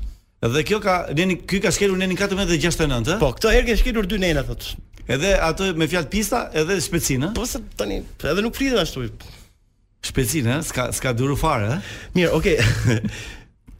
Dhe 0.56 0.63
kjo 0.69 0.79
ka 0.84 0.95
neni 1.15 1.41
ky 1.47 1.60
ka 1.67 1.71
shkelur 1.75 1.99
nenin 1.99 2.19
14 2.23 2.47
dhe 2.49 2.60
69, 2.69 3.19
Po, 3.21 3.34
këtë 3.36 3.53
herë 3.58 3.67
ke 3.71 3.77
shkelur 3.84 4.08
dy 4.12 4.19
nena 4.29 4.43
thot. 4.47 4.71
Edhe 5.12 5.36
ato 5.43 5.69
me 5.79 5.91
fjalë 5.91 6.12
pista 6.15 6.45
edhe 6.63 6.79
shpejtësinë. 6.88 7.34
Po 7.36 7.43
se 7.47 7.60
tani 7.79 7.99
edhe 8.01 8.47
nuk 8.47 8.56
flitet 8.60 8.79
ashtu. 8.88 9.10
Shpecin, 10.03 10.61
Ska, 10.63 10.91
ska 10.93 11.13
duru 11.15 11.35
fare, 11.39 11.67
ëh. 11.69 11.81
Mirë, 12.13 12.31
okej. 12.35 12.59
Okay. 12.59 13.01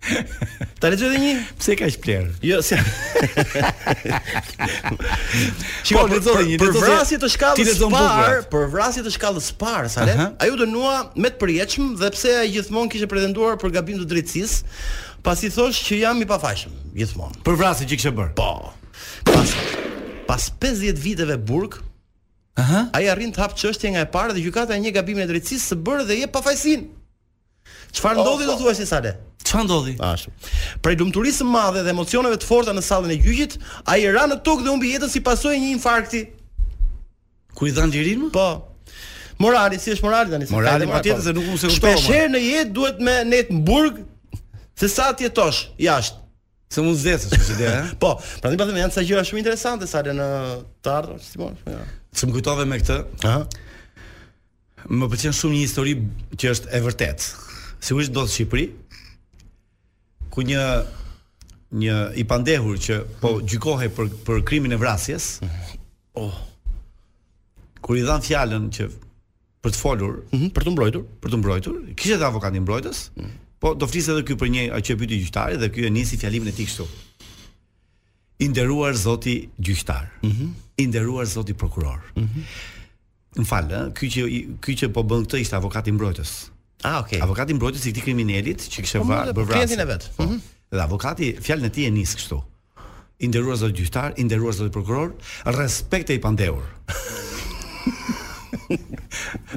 Ta 0.84 0.88
le 0.88 0.94
edhe 0.98 1.08
dhe 1.14 1.18
një? 1.20 1.34
Pse 1.60 1.76
ka 1.80 1.88
shplerë? 1.98 2.30
Jo, 2.44 2.58
se... 2.64 2.76
Shiko, 5.88 6.00
po, 6.00 6.08
të 6.08 6.12
për, 6.24 6.58
për, 6.64 6.70
për 6.70 6.74
vrasit 6.80 7.20
të 7.24 7.30
shkallës 7.36 7.80
parë, 7.88 8.34
për 8.56 8.64
vrasit 8.74 9.04
të 9.08 9.12
shkallës 9.16 9.48
parë, 9.60 9.88
sa 9.92 10.00
le, 10.08 10.14
uh 10.16 10.20
-huh. 10.24 10.32
a 10.40 10.42
ju 10.50 10.54
dënua 10.64 10.94
me 11.24 11.28
të 11.32 11.38
përjetshëm 11.44 11.86
dhe 12.02 12.08
pse 12.16 12.32
a 12.42 12.48
gjithmonë 12.52 12.92
kishe 12.96 13.08
pretenduar 13.12 13.56
për 13.64 13.70
gabim 13.78 14.00
të 14.00 14.06
drejtsis, 14.16 14.64
pas 15.24 15.40
i 15.44 15.50
thosh 15.56 15.80
që 15.90 15.96
jam 16.08 16.18
i 16.24 16.26
pafajshëm, 16.28 16.72
gjithmonë. 17.00 17.36
Për 17.48 17.56
vrasit 17.60 17.88
që 17.88 17.96
kishe 18.00 18.12
bërë? 18.16 18.32
Po, 18.40 18.52
pas... 19.28 19.50
Pas 20.24 20.40
50 20.56 20.96
viteve 21.04 21.36
burg, 21.38 21.84
Aha. 22.58 22.86
Ai 22.94 23.08
arrin 23.10 23.32
të 23.34 23.42
hap 23.42 23.56
çështjen 23.58 23.96
nga 23.96 24.04
e 24.06 24.10
parë 24.14 24.36
dhe 24.38 24.44
gjykata 24.46 24.76
një 24.78 24.92
gabimi 24.94 25.24
në 25.24 25.30
drejtësisë 25.32 25.72
së 25.72 25.78
bërë 25.86 26.04
dhe 26.10 26.18
jep 26.22 26.34
pafajsin. 26.36 26.84
Çfarë 27.96 28.22
oh, 28.22 28.28
ndodhi 28.28 28.46
do 28.50 28.54
oh. 28.54 28.60
thua 28.62 28.74
si 28.78 28.86
sa 28.90 29.00
Çfarë 29.44 29.66
ndodhi? 29.66 29.94
Ashtu. 30.00 30.32
Ah, 30.32 30.52
Prej 30.86 30.96
lumturisë 31.02 31.42
së 31.42 31.48
madhe 31.50 31.82
dhe 31.84 31.92
emocioneve 31.92 32.38
të 32.40 32.48
forta 32.48 32.72
në 32.74 32.84
sallën 32.86 33.12
e 33.12 33.18
gjyqit, 33.22 33.58
ai 33.92 34.06
ra 34.16 34.24
në 34.32 34.38
tokë 34.46 34.64
dhe 34.66 34.72
humbi 34.72 34.94
jetën 34.94 35.12
si 35.12 35.20
pasojë 35.26 35.60
një 35.60 35.72
infarkti. 35.76 36.22
Ku 37.58 37.68
i 37.68 37.74
dhan 37.76 37.92
lirin? 37.94 38.30
Po. 38.34 38.46
Morali, 39.44 39.82
si 39.82 39.92
është 39.92 40.06
morali 40.08 40.32
tani? 40.32 40.48
Morali 40.54 40.88
më 40.88 41.02
tjetër 41.04 41.20
po. 41.20 41.28
se 41.28 41.36
nuk 41.36 41.50
mund 41.50 41.60
të 41.60 41.74
kuptoj. 41.74 41.96
Shpesh 42.06 42.32
në 42.34 42.44
jetë 42.46 42.74
duhet 42.78 43.02
me 43.04 43.18
në 43.28 43.42
Edinburgh 43.44 44.00
se 44.80 44.90
sa 44.94 45.10
të 45.12 45.28
jetosh 45.28 45.66
jashtë. 45.82 46.22
Se 46.74 46.82
mund 46.86 46.96
zdesësh, 47.02 47.36
si 47.46 47.54
ide, 47.58 47.68
ha? 47.70 47.84
po, 48.02 48.14
prandaj 48.42 48.64
pa 48.64 48.70
them 48.70 48.80
janë 48.80 48.96
sa 48.96 49.04
gjëra 49.06 49.26
shumë 49.28 49.44
interesante 49.44 49.86
sa 49.92 50.02
në 50.08 50.30
të 50.84 50.96
ardhmen, 50.96 51.20
si 51.22 51.38
po. 51.42 51.52
Ja. 51.70 51.84
Së 52.14 52.30
më 52.30 52.34
kujtove 52.38 52.66
me 52.70 52.78
këtë 52.82 52.98
Aha. 53.26 53.44
Më 54.94 55.10
përqenë 55.14 55.38
shumë 55.38 55.56
një 55.58 55.62
histori 55.64 55.94
që 56.40 56.52
është 56.54 56.74
e 56.76 56.82
vërtet 56.86 57.28
Sigurisht 57.84 58.14
do 58.16 58.26
të 58.28 58.34
Shqipëri 58.36 58.68
Ku 60.34 60.46
një 60.48 60.64
Një 61.82 61.96
i 62.22 62.26
pandehur 62.30 62.78
që 62.78 63.00
Po 63.22 63.36
gjykohe 63.50 63.90
për, 63.98 64.12
për 64.28 64.44
krimin 64.48 64.76
e 64.78 64.82
vrasjes 64.82 65.32
mhm. 65.42 65.80
Oh 66.22 66.36
Kur 67.84 67.98
i 68.00 68.04
dhanë 68.06 68.26
fjallën 68.28 68.68
që 68.78 68.90
Për 69.64 69.74
të 69.74 69.80
folur 69.82 70.20
mm 70.28 70.36
-hmm, 70.36 70.52
Për 70.54 70.68
të 70.68 70.74
mbrojtur 70.76 71.08
Për 71.24 71.32
të 71.34 71.40
mbrojtur 71.42 71.80
Kishte 71.98 72.28
avokatin 72.28 72.62
mbrojtës 72.68 73.08
mm 73.16 73.24
-hmm. 73.24 73.40
Po 73.64 73.74
do 73.80 73.88
flisë 73.88 74.12
edhe 74.14 74.26
kjo 74.28 74.36
për 74.38 74.52
një 74.54 74.68
A 74.76 74.80
gjyqtari 74.86 75.56
e 75.58 75.58
Dhe 75.64 75.70
kjo 75.72 75.88
e 75.88 75.90
nisi 75.90 76.18
fjallimin 76.18 76.50
e 76.50 76.52
tij 76.52 76.68
kështu 76.70 76.86
i 78.44 78.48
nderuar 78.52 78.96
zoti 78.96 79.36
gjyqtar. 79.58 80.10
Ëh. 80.22 80.30
Mm 80.30 80.32
-hmm. 80.38 80.54
I 80.76 80.86
nderuar 80.88 81.26
zoti 81.26 81.54
prokuror. 81.54 82.00
Ëh. 82.14 82.20
Mm 82.22 82.30
-hmm. 82.34 82.46
Mfal, 83.42 83.92
ky 83.92 84.08
që 84.12 84.22
ky 84.60 84.74
që 84.80 84.92
po 84.92 85.02
bën 85.04 85.24
këtë 85.26 85.40
ishte 85.42 85.56
avokati 85.56 85.90
i 85.90 85.94
mbrojtës. 85.94 86.32
Ah, 86.84 87.00
okay. 87.00 87.20
Avokati 87.20 87.52
i 87.52 87.56
mbrojtës 87.56 87.86
i 87.86 87.92
këtij 87.92 88.02
kriminalit 88.04 88.60
që 88.72 88.82
kishte 88.84 89.00
vrarë 89.00 89.34
për 89.34 89.46
vrasjen 89.48 89.80
e 89.80 89.86
vet. 89.86 90.04
Ëh. 90.06 90.26
Mm 90.26 90.30
-hmm. 90.30 90.40
Dhe 90.74 90.82
avokati 90.82 91.28
fjalën 91.46 91.66
e 91.66 91.70
tij 91.70 91.86
e 91.86 91.90
nis 91.92 92.14
kështu. 92.18 92.40
I 93.24 93.28
nderuar 93.28 93.58
zoti 93.58 93.76
gjyqtar, 93.82 94.12
i 94.20 94.24
nderuar 94.24 94.54
zoti 94.54 94.70
prokuror, 94.72 95.14
respekt 95.46 96.10
e 96.10 96.14
i 96.14 96.20
pandehur. 96.20 96.64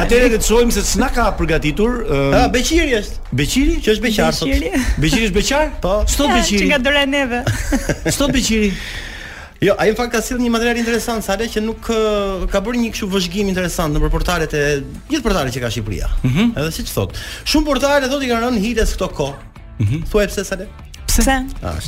Atëre 0.02 0.31
le 0.33 0.38
të 0.40 0.46
shohim 0.48 0.70
se 0.72 0.83
s'na 0.88 1.11
ka 1.12 1.26
përgatitur. 1.38 1.98
Ëh, 2.07 2.20
ah, 2.38 2.44
um... 2.46 2.52
Beqiri 2.57 2.96
është. 3.02 3.33
Beqiri? 3.42 3.76
Që 3.85 3.92
është 3.96 4.07
beqar? 4.09 4.31
Beqiri. 4.40 4.85
Beqiri 5.05 5.28
është 5.31 5.37
beqar? 5.40 5.66
Po. 5.85 5.96
Ç'to 6.09 6.31
Beqiri? 6.33 6.64
Çka 6.66 6.81
dore 6.87 7.05
neve? 7.12 7.42
Ç'to 8.09 8.31
Beqiri? 8.33 8.72
Jo, 9.62 9.75
ai 9.79 9.92
më 9.92 9.98
fal 9.98 10.09
ka 10.11 10.18
sjell 10.25 10.40
një 10.42 10.48
material 10.51 10.79
interesant, 10.81 11.22
sa 11.22 11.37
le 11.38 11.46
që 11.51 11.61
nuk 11.62 11.87
ka 12.51 12.59
bërë 12.66 12.81
një 12.83 12.88
kështu 12.96 13.07
vëzhgim 13.12 13.51
interesant 13.53 13.94
nëpër 13.94 14.11
portalet 14.11 14.55
e 14.59 14.62
gjithë 15.11 15.22
portalet 15.22 15.55
që 15.55 15.61
ka 15.62 15.68
Shqipëria. 15.70 16.09
mm 16.22 16.31
-hmm. 16.33 16.48
edhe 16.59 16.70
siç 16.79 16.88
thot. 16.94 17.11
Shumë 17.44 17.66
portale 17.68 18.09
thotë 18.11 18.25
i 18.27 18.31
kanë 18.33 18.42
rënë 18.46 18.62
hitës 18.64 18.94
këto 18.96 19.09
kohë. 19.20 19.35
mm 19.79 19.87
-hmm. 19.87 20.01
thuaj 20.11 20.27
pse 20.27 20.42
sa 20.48 20.57
le? 20.59 20.66
Pse? 21.07 21.22
pse? 21.22 21.37
Ah, 21.62 21.79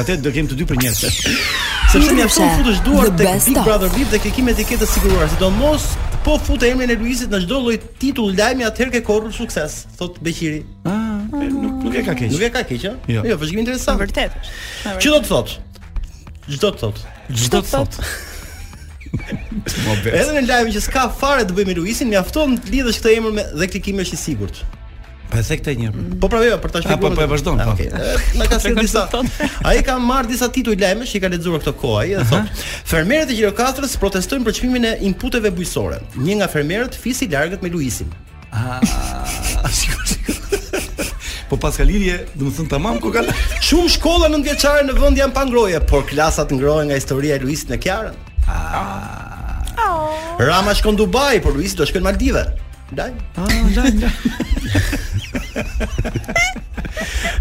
Atë 0.00 0.16
do 0.22 0.30
kemi 0.32 0.48
të 0.48 0.54
dy 0.58 0.64
për 0.70 0.76
një 0.82 0.90
sesh. 1.00 1.18
Se 1.92 1.98
shumë 1.98 2.20
ja 2.22 2.26
pun 2.36 2.48
futësh 2.58 2.80
duar 2.86 3.06
tek 3.18 3.26
Big 3.46 3.58
Brother 3.66 3.88
VIP 3.96 4.08
dhe 4.12 4.18
ke 4.24 4.30
kim 4.30 4.48
etiketë 4.48 4.86
siguruar, 4.94 5.28
sidomos 5.34 5.82
po 6.24 6.32
futë 6.46 6.64
emrin 6.70 6.90
e 6.90 6.96
Luizit 7.02 7.28
në 7.34 7.38
çdo 7.44 7.56
lloj 7.64 7.76
titull 7.98 8.36
lajmi 8.38 8.64
atëherë 8.70 8.90
ke 8.96 9.00
korrë 9.10 9.32
sukses, 9.40 9.70
thot 9.98 10.12
Beqiri. 10.24 10.62
Ah, 10.84 11.42
nuk 11.62 11.82
nuk 11.84 11.94
e 11.94 12.02
ka 12.06 12.14
keq. 12.14 12.30
Nuk 12.32 12.42
e 12.42 12.50
ka 12.50 12.62
keq, 12.68 12.82
ëh? 12.82 12.84
Jo. 12.86 12.94
Jo. 13.14 13.20
jo, 13.30 13.34
vëzhgim 13.40 13.58
interesant. 13.58 13.98
Vërtet 14.02 14.30
është. 14.38 15.00
Çi 15.02 15.08
do 15.08 15.18
të 15.20 15.28
thotë? 15.32 15.52
Çdo 16.56 16.72
të 16.74 16.80
thot. 16.82 17.02
Çdo 17.38 17.60
të 17.62 17.70
thot. 17.70 18.02
Edhe 19.12 20.42
në 20.42 20.48
lajmin 20.48 20.74
që 20.74 20.82
s'ka 20.84 21.06
fare 21.18 21.44
të 21.46 21.54
bëjë 21.56 21.70
me 21.72 21.78
Luisin, 21.78 22.10
mjafton 22.12 22.56
të 22.62 22.72
lidhësh 22.74 23.00
këtë 23.02 23.14
emër 23.18 23.34
me 23.38 23.44
dhe 23.60 23.68
klikim 23.72 24.02
është 24.04 24.16
i 24.16 24.20
sigurt. 24.20 24.60
Po 25.30 25.38
e 25.38 25.44
thek 25.46 25.60
të 25.62 25.76
njërë 25.78 25.92
mm. 25.94 26.14
Po 26.18 26.26
pra 26.26 26.40
jo, 26.42 26.56
për 26.58 26.72
ta 26.74 26.80
ah, 26.80 26.86
shpikur 26.88 27.02
po, 27.04 27.10
po 27.14 27.22
e 27.22 27.26
vazhdojnë 27.30 27.60
Në 27.60 27.62
ah, 27.62 27.68
po. 27.70 27.84
okay. 27.84 28.16
Eh, 28.42 28.48
ka 28.50 28.56
sirë 28.64 28.80
disa 28.82 29.04
A 29.70 29.76
i 29.78 29.82
ka 29.86 29.94
marr 30.02 30.26
disa 30.26 30.48
tituj 30.50 30.74
lajmesh 30.80 31.12
Që 31.14 31.20
i 31.20 31.20
ka 31.22 31.30
ledzurë 31.30 31.60
këto 31.62 31.74
koha 31.78 32.00
dhe 32.08 32.24
thot. 32.32 32.64
Fermerët 32.90 33.30
e 33.30 33.36
Gjirokastrës 33.38 33.94
protestojnë 34.02 34.48
për 34.48 34.58
qëpimin 34.58 34.88
e 34.88 34.92
inputeve 35.06 35.54
bujqësore. 35.54 36.00
Një 36.18 36.40
nga 36.40 36.50
fermerët 36.50 36.98
fisi 36.98 37.30
largët 37.30 37.62
me 37.62 37.70
Luisin 37.70 38.10
Ah, 38.50 38.80
Po 41.50 41.56
pas 41.58 41.74
ka 41.74 41.82
lirje, 41.82 42.14
dhe 42.38 42.44
më 42.46 42.52
thënë 42.54 42.70
tamam, 42.70 43.00
ku 43.02 43.10
ka 43.10 43.24
Shumë 43.58 43.88
shkolla 43.96 44.28
në 44.30 44.38
vjeçare 44.46 44.84
në 44.86 44.94
vënd 45.00 45.18
janë 45.18 45.34
pangroje, 45.34 45.80
por 45.90 46.04
klasat 46.06 46.52
ngrojë 46.54 46.84
nga 46.86 46.98
historia 47.00 47.34
e 47.34 47.42
Luis 47.42 47.64
në 47.66 47.78
kjarën. 47.82 48.14
Ah. 48.46 49.74
Oh. 49.80 50.14
Rama 50.38 50.76
shkon 50.78 50.94
Dubai, 51.00 51.40
por 51.42 51.56
Luis 51.58 51.74
do 51.74 51.82
shkon 51.90 52.06
Maldive. 52.06 52.44
Daj. 52.94 53.16
Ah, 53.34 53.50
daj. 53.74 53.90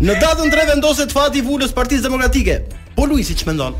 në 0.02 0.18
datën 0.26 0.50
3 0.58 0.68
vendoset 0.74 1.14
fati 1.14 1.44
i 1.44 1.46
vulës 1.46 1.78
Partisë 1.78 2.10
Demokratike. 2.10 2.62
Po 2.98 3.06
Luisi 3.06 3.38
ç'mendon? 3.38 3.78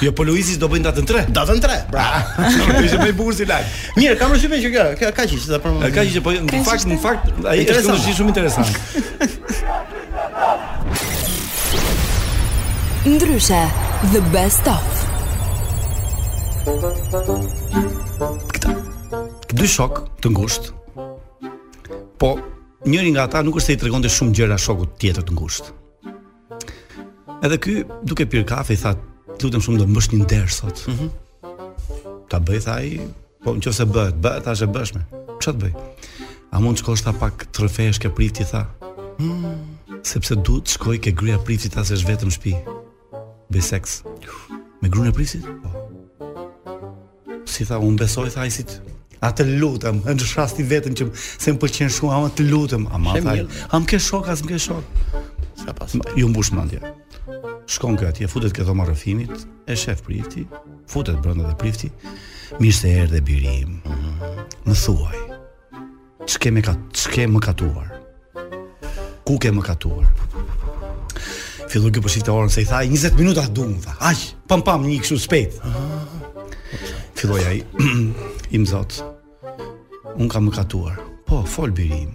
Jo, 0.00 0.12
po 0.12 0.24
Luizi 0.28 0.58
do 0.60 0.68
bëjnë 0.68 0.82
datën 0.84 1.04
3. 1.08 1.22
Datën 1.32 1.60
3. 1.60 1.72
Bra. 1.90 2.04
Ah. 2.04 2.46
Ishte 2.84 2.96
më 3.00 3.08
i 3.12 3.14
bukur 3.16 3.32
si 3.36 3.46
lag. 3.48 3.64
Mirë, 3.96 4.16
kam 4.20 4.32
rëshimin 4.34 4.60
që 4.60 4.68
kjo, 4.74 4.82
kjo 5.00 5.08
ka 5.16 5.24
qish, 5.24 5.46
sa 5.48 5.56
për 5.62 5.68
më. 5.72 5.78
Ka 5.94 6.02
qish, 6.04 6.18
po 6.24 6.30
në 6.36 6.40
fakt, 6.66 6.84
në 6.90 6.96
fakt 7.00 7.24
ai 7.48 7.56
është 7.64 7.82
shumë 7.86 8.14
shumë 8.18 8.30
interesant. 8.32 8.70
Ndryshe, 13.06 13.62
the 14.12 14.20
best 14.34 14.66
of. 14.68 14.86
Këta. 18.52 18.70
Dy 19.56 19.66
shok 19.70 19.94
të 20.20 20.26
ngusht 20.34 20.64
Po, 22.20 22.30
njëri 22.90 23.10
nga 23.14 23.22
ata 23.28 23.38
nuk 23.46 23.54
është 23.60 23.68
se 23.70 23.72
i 23.78 23.80
tregonte 23.84 24.08
shumë 24.12 24.32
gjëra 24.36 24.56
shokut 24.60 24.90
tjetër 25.00 25.22
të 25.28 25.32
ngusht 25.36 25.64
Edhe 27.46 27.56
ky 27.62 27.72
duke 28.02 28.24
pyrë 28.32 28.46
kafe 28.50 28.72
i 28.74 28.80
thatë 28.80 29.02
Të 29.36 29.44
lutem 29.48 29.60
shumë 29.62 29.80
do 29.82 29.84
të 30.00 30.16
një 30.18 30.26
der 30.32 30.46
sot. 30.48 30.80
Mhm. 30.88 31.08
Ta 32.32 32.38
bëj 32.40 32.60
thaj, 32.64 32.86
po 33.44 33.52
nëse 33.52 33.84
bëhet, 33.92 34.16
bëhet 34.24 34.44
tash 34.46 34.62
e 34.64 34.66
bësh 34.72 34.92
më. 34.96 35.02
Ço 35.44 35.52
të 35.52 35.58
bëj? 35.60 35.72
A 36.56 36.60
mund 36.62 36.78
të 36.78 36.82
shkosh 36.82 37.04
ta 37.04 37.12
pak 37.20 37.44
trofesh 37.52 38.00
ke 38.00 38.08
priti 38.16 38.44
tha? 38.48 38.64
Mhm. 39.18 39.30
Mm 39.30 40.02
Sepse 40.06 40.36
du 40.46 40.58
të 40.62 40.76
shkoj 40.76 40.98
ke 41.02 41.10
gruaja 41.18 41.38
priti 41.42 41.66
ta 41.72 41.82
se 41.84 41.94
është 41.96 42.08
vetëm 42.12 42.30
shpi. 42.30 42.52
shtëpi. 42.56 43.60
seks. 43.60 44.02
Me 44.82 44.88
grune 44.88 45.08
e 45.08 45.12
Po. 45.62 45.70
Si 47.44 47.64
tha 47.66 47.76
unë 47.78 47.98
besoj 47.98 48.28
tha 48.32 48.40
ai 48.40 48.50
si 48.50 48.64
A 49.20 49.28
të 49.32 49.42
lutem, 49.60 50.00
në 50.06 50.14
të 50.18 50.24
shrasti 50.26 50.62
vetën 50.64 50.92
që 50.98 51.04
se 51.42 51.50
më 51.52 51.58
përqenë 51.60 51.92
shumë, 51.96 52.12
a 52.14 52.18
më 52.24 52.30
të 52.36 52.42
lutem. 52.52 52.86
a 52.92 52.96
më 52.98 53.08
të 53.12 53.48
a 53.72 53.78
më 53.80 53.86
ke 53.86 53.98
shokë, 53.98 54.28
a 54.30 54.34
më 54.34 54.48
të 54.48 54.58
shokë, 54.68 54.88
a 55.68 55.72
më 55.72 56.02
të 56.04 56.24
më 56.24 56.80
më 56.80 56.92
shkon 57.70 57.98
kë 57.98 58.06
atje, 58.12 58.26
futet 58.30 58.54
ke 58.54 58.64
dhoma 58.64 58.86
rëfimit, 58.88 59.46
e 59.66 59.74
shef 59.78 60.02
prifti, 60.06 60.46
futet 60.90 61.18
brënda 61.22 61.48
dhe 61.50 61.56
prifti, 61.58 61.90
mirë 62.60 62.74
se 62.78 62.92
erë 63.02 63.10
dhe 63.16 63.22
birim, 63.26 63.78
më 64.66 64.76
thuaj, 64.84 65.16
që 66.26 66.40
ke, 66.42 66.52
ka, 66.66 66.74
që 66.94 67.14
ke 67.16 67.26
më 67.34 67.42
katuar, 67.46 67.88
ku 69.26 69.38
ke 69.42 69.50
më 69.54 69.64
katuar, 69.66 70.06
fillu 71.72 71.90
kjo 71.90 72.04
përshifte 72.06 72.32
orën, 72.34 72.52
se 72.54 72.62
i 72.62 72.68
tha, 72.70 72.84
20 72.86 73.18
minuta 73.18 73.46
du 73.50 73.66
më 73.72 73.82
tha, 73.88 73.96
aq, 74.12 74.22
pam 74.48 74.62
pam, 74.66 74.86
një 74.86 75.00
këshu 75.02 75.18
spejt, 75.26 75.58
filloj 77.18 77.42
a 77.50 77.56
i, 77.58 77.64
im 78.60 78.68
zot, 78.70 79.00
unë 80.14 80.30
kam 80.32 80.46
më 80.48 80.54
katuar, 80.60 81.02
po, 81.26 81.42
fol 81.50 81.74
birim, 81.74 82.14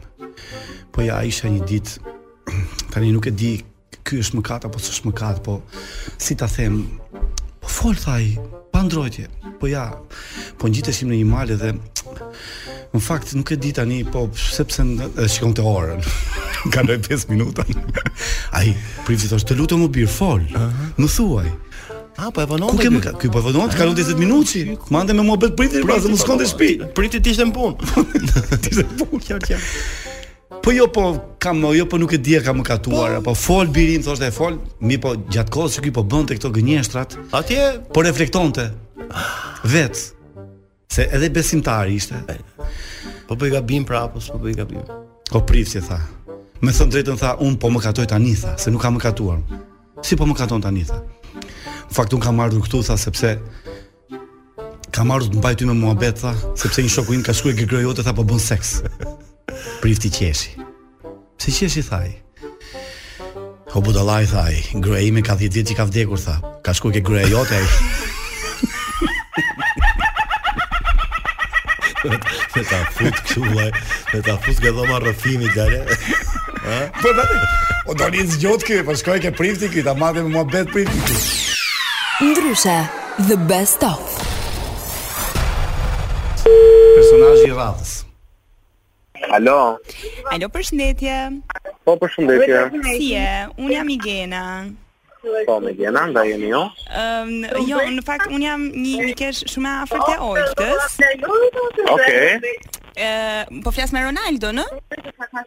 po 0.95 1.03
ja, 1.07 1.19
isha 1.27 1.51
një 1.51 1.67
dit, 1.67 1.93
tani 2.95 3.11
nuk 3.11 3.27
e 3.27 3.35
dik, 3.35 3.67
ky 4.05 4.21
është 4.23 4.37
mëkat 4.39 4.65
apo 4.69 4.81
s'është 4.81 5.09
mëkat, 5.11 5.41
po 5.45 5.59
si 6.21 6.37
ta 6.37 6.47
them, 6.49 6.77
po 7.61 7.69
fol 7.71 7.97
thaj, 7.97 8.35
pa 8.73 8.81
ndrojtje. 8.85 9.27
Po 9.61 9.69
ja, 9.69 9.91
po 10.57 10.69
ngjitesim 10.69 11.11
në 11.11 11.19
një 11.21 11.27
mal 11.29 11.51
dhe 11.51 11.73
në 12.91 12.99
fakt 13.01 13.33
nuk 13.37 13.51
e 13.53 13.57
di 13.61 13.71
tani, 13.75 14.01
po 14.11 14.27
sepse 14.35 14.83
e 14.85 15.27
shikon 15.31 15.53
të 15.55 15.65
orën. 15.65 16.01
Kaloi 16.73 16.99
5 17.05 17.29
minuta. 17.31 17.65
Ai, 18.57 18.71
prifti 19.07 19.29
thosh, 19.31 19.45
të 19.47 19.57
lutem 19.59 19.83
u 19.85 19.89
bir, 19.93 20.09
fol. 20.11 20.41
Uh 20.49 20.67
-huh. 20.67 20.87
Më 20.97 21.07
thuaj. 21.15 21.47
A 22.17 22.29
po 22.31 22.41
e 22.41 22.45
vonon? 22.45 22.69
Ku 22.77 22.81
ky 23.21 23.29
po 23.31 23.41
vonon? 23.41 23.69
Ka 23.69 23.85
lu 23.85 23.93
10 23.95 24.19
minutë. 24.19 24.77
Mande 24.89 25.13
me 25.13 25.23
mua 25.23 25.37
bet 25.37 25.55
prindi 25.57 25.81
pra 25.85 25.95
se 25.95 26.03
po 26.03 26.09
mos 26.09 26.19
shkon 26.21 26.37
te 26.37 26.45
shtëpi. 26.47 26.71
Prindi 26.95 27.21
ti 27.23 27.29
ishte 27.29 27.43
në 27.45 27.53
punë. 27.57 27.75
Ti 28.61 28.67
ishte 28.71 28.83
në 28.83 28.95
punë, 28.99 29.21
qartë. 29.27 29.57
Po 30.59 30.71
jo 30.75 30.83
po 30.91 31.13
kam 31.39 31.61
më, 31.63 31.71
jo 31.79 31.85
po 31.87 31.95
nuk 31.97 32.11
e 32.11 32.17
di 32.19 32.35
kam 32.43 32.57
më 32.59 32.65
katuar, 32.67 33.15
po, 33.23 33.31
po 33.31 33.39
fol 33.39 33.69
birim, 33.71 34.03
thoshte 34.03 34.27
e 34.27 34.35
fol, 34.35 34.57
mi 34.83 34.97
po 34.99 35.13
gjatë 35.15 35.47
kohës 35.53 35.77
që 35.79 35.93
po 35.95 36.03
bënte 36.03 36.35
këto 36.35 36.51
gënjeshtrat. 36.57 37.15
Atje 37.31 37.61
po 37.95 38.03
reflektonte 38.03 38.65
vet 39.63 39.95
se 40.91 41.07
edhe 41.07 41.31
besimtar 41.31 41.87
ishte. 41.87 42.19
Po 43.29 43.39
bëj 43.39 43.53
gabim 43.55 43.87
prapë, 43.87 44.25
po 44.27 44.41
bëj 44.43 44.59
gabim. 44.59 44.83
Po 45.31 45.39
prifsi 45.47 45.79
tha. 45.87 46.01
Me 46.61 46.75
thënë 46.75 46.91
drejtën 46.97 47.17
tha, 47.23 47.31
un 47.39 47.55
po 47.55 47.71
më 47.71 47.85
katoj 47.87 48.09
tani 48.11 48.35
tha, 48.35 48.57
se 48.59 48.73
nuk 48.75 48.83
kam 48.83 48.97
më 48.99 49.05
katuar. 49.07 49.39
Si 50.03 50.19
po 50.19 50.27
më 50.27 50.35
katon 50.35 50.61
tani 50.61 50.83
tha. 50.89 50.99
Në 50.99 51.95
fakt 51.95 52.11
un 52.15 52.21
kam 52.23 52.35
marrë 52.41 52.59
këtu 52.67 52.83
tha 52.89 52.99
sepse 52.99 53.37
kam 54.91 55.07
marrë 55.07 55.31
të 55.31 55.39
mbajtë 55.39 55.65
me 55.71 55.75
muhabet 55.79 56.19
tha, 56.19 56.35
sepse 56.59 56.83
një 56.83 56.91
shoku 56.91 57.15
im 57.15 57.23
ka 57.23 57.31
shkuar 57.31 57.55
gërgëjote 57.55 58.03
tha 58.03 58.11
po 58.15 58.27
bën 58.27 58.43
seks. 58.43 58.77
prifti 59.81 60.09
qeshi. 60.09 60.49
Se 61.41 61.51
qeshi 61.57 61.81
thaj, 61.89 62.09
O 63.73 63.81
budalaj, 63.81 64.25
thaj 64.27 64.53
i, 64.53 64.63
gruja 64.83 64.99
ime 65.07 65.21
ka 65.23 65.33
10 65.39 65.53
vjetë 65.55 65.67
që 65.71 65.75
ka 65.79 65.85
vdekur, 65.87 66.19
tha. 66.19 66.33
Ka 66.65 66.73
shku 66.75 66.89
ke 66.91 66.99
gruja 67.07 67.23
jote, 67.31 67.57
i. 67.63 67.67
Me 72.53 72.63
ta 72.69 72.79
fut 72.97 73.15
kështu 73.25 73.41
laj. 73.55 73.69
Me 74.11 74.19
ta 74.27 74.33
fut 74.43 74.57
këtë 74.59 74.73
dhoma 74.75 74.97
rëfimi, 75.05 75.51
gjarë. 75.55 75.81
Për 75.85 76.89
po, 76.99 77.13
dhe, 77.17 77.27
o 77.29 77.87
po, 77.87 77.97
do 78.01 78.11
njën 78.11 78.33
zgjot 78.35 78.67
kjo, 78.67 78.81
po 78.83 78.91
për 78.91 78.99
shkoj 79.05 79.23
ke 79.29 79.33
prifti 79.39 79.71
kjo, 79.71 79.87
ta 79.87 79.95
madhe 80.03 80.25
me 80.27 80.35
mua 80.35 80.43
bet 80.51 80.67
prifti 80.75 81.07
kjo. 81.07 81.23
Ndryshe, 82.33 82.77
the 83.31 83.39
best 83.53 83.87
of. 83.87 84.03
Personajë 86.43 87.45
i 87.47 87.51
radhës. 87.55 87.95
Alo. 89.31 89.79
Alo, 90.35 90.47
përshëndetje. 90.55 91.13
Po, 91.87 91.93
përshëndetje. 92.01 92.63
Si 92.97 93.07
je? 93.13 93.27
Un 93.57 93.69
jam 93.71 93.87
Igena. 93.89 94.41
Po, 95.47 95.53
me 95.63 95.69
gjena, 95.77 96.03
nda 96.09 96.23
jeni 96.25 96.47
jo? 96.49 96.63
jo, 97.69 97.79
në 97.95 98.01
fakt, 98.07 98.27
unë 98.33 98.45
jam 98.49 98.63
një 98.65 99.03
një 99.07 99.13
kesh 99.21 99.43
shumë 99.53 99.69
a 99.69 99.83
afer 99.83 100.01
të 100.07 100.15
ojtës. 100.29 100.87
Oke. 101.93 102.53
Uh, 102.91 103.45
po 103.63 103.71
flas 103.73 103.93
me 103.95 104.01
Ronaldo, 104.03 104.49
në? 104.57 104.65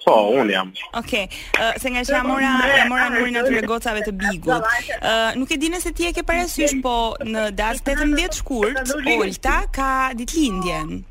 Po, 0.07 0.15
unë 0.39 0.55
jam. 0.55 0.71
Oke, 1.01 1.25
uh, 1.59 1.75
se 1.83 1.91
nga 1.93 2.01
që 2.07 2.15
jam 2.15 2.31
mora, 2.31 2.53
në 2.87 3.25
urin 3.25 3.41
atyre 3.43 3.65
gocave 3.69 4.07
të 4.07 4.15
bigut. 4.23 4.65
Uh, 4.97 5.37
nuk 5.43 5.53
e 5.53 5.61
dine 5.65 5.83
se 5.83 5.91
ti 5.93 6.07
e 6.09 6.15
ke 6.17 6.23
parasysh, 6.25 6.79
po 6.87 6.95
në 7.27 7.51
datë 7.59 7.99
18 7.99 8.39
shkurt, 8.41 8.95
Olta 9.19 9.65
ka 9.75 9.91
ditë 10.17 10.39
lindjen. 10.41 11.03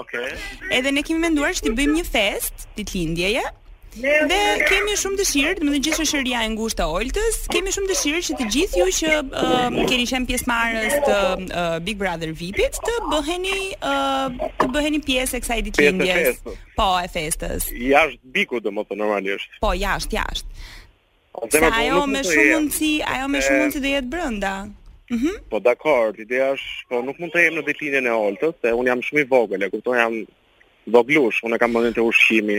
Okej. 0.00 0.20
Okay. 0.32 0.78
Edhe 0.78 0.90
ne 0.92 1.02
kemi 1.06 1.20
menduar 1.24 1.54
që 1.56 1.66
të 1.68 1.74
bëjmë 1.78 1.96
një 2.00 2.06
fest 2.10 2.66
ditëlindjeje. 2.78 3.42
Dhe 3.96 4.38
kemi 4.68 4.92
shumë 5.00 5.16
dëshirë, 5.22 5.54
domethënë 5.56 5.84
gjithë 5.86 6.04
shoqëria 6.10 6.42
e 6.44 6.50
ngushtë 6.52 6.84
e 6.84 6.88
Oltës, 6.98 7.36
kemi 7.54 7.72
shumë 7.72 7.88
dëshirë 7.88 8.18
që 8.26 8.34
të 8.40 8.48
gjithë 8.56 8.80
ju 8.82 8.86
që 8.98 9.12
uh, 9.24 9.78
keni 9.88 10.04
qenë 10.10 10.28
pjesëmarrës 10.28 10.98
të 11.06 11.14
uh, 11.16 11.78
Big 11.86 11.96
Brother 12.02 12.34
VIP-it 12.36 12.76
të 12.84 12.96
bëheni 13.12 13.56
uh, 13.80 14.48
të 14.60 14.68
bëheni 14.74 15.00
pjesë 15.06 15.38
e 15.40 15.44
kësaj 15.46 15.60
ditëlindjes. 15.70 16.42
Po, 16.76 16.90
e 17.00 17.08
festës. 17.16 17.70
Jashtë 17.72 18.34
biku 18.36 18.60
domethënë 18.66 19.00
normalisht. 19.00 19.56
Po, 19.64 19.72
jashtë, 19.80 20.18
jashtë. 20.20 20.66
Po, 21.32 21.68
ajo 21.70 22.04
me 22.10 22.20
shumë 22.26 22.50
mundësi, 22.52 22.90
ajo 23.14 23.32
me 23.32 23.40
shumë 23.48 23.64
mundësi 23.64 23.80
do 23.86 23.94
jetë 23.96 24.12
brenda. 24.12 24.58
-hmm. 25.10 25.36
Po 25.52 25.58
dakor, 25.60 26.12
ideja 26.20 26.50
është, 26.54 26.88
po 26.90 27.00
nuk 27.06 27.18
mund 27.20 27.34
të 27.34 27.42
jem 27.46 27.56
në 27.60 27.64
ditëlindjen 27.68 28.08
e 28.10 28.14
oltës, 28.26 28.54
se 28.62 28.72
un 28.74 28.88
jam 28.90 29.02
shumë 29.04 29.22
i 29.24 29.28
vogël, 29.30 29.62
e 29.62 29.70
kupton, 29.70 29.98
jam 30.00 30.14
voglush, 30.92 31.42
un 31.46 31.54
e 31.54 31.58
kam 31.62 31.72
mendën 31.74 31.94
të 31.96 32.04
ushqimi. 32.08 32.58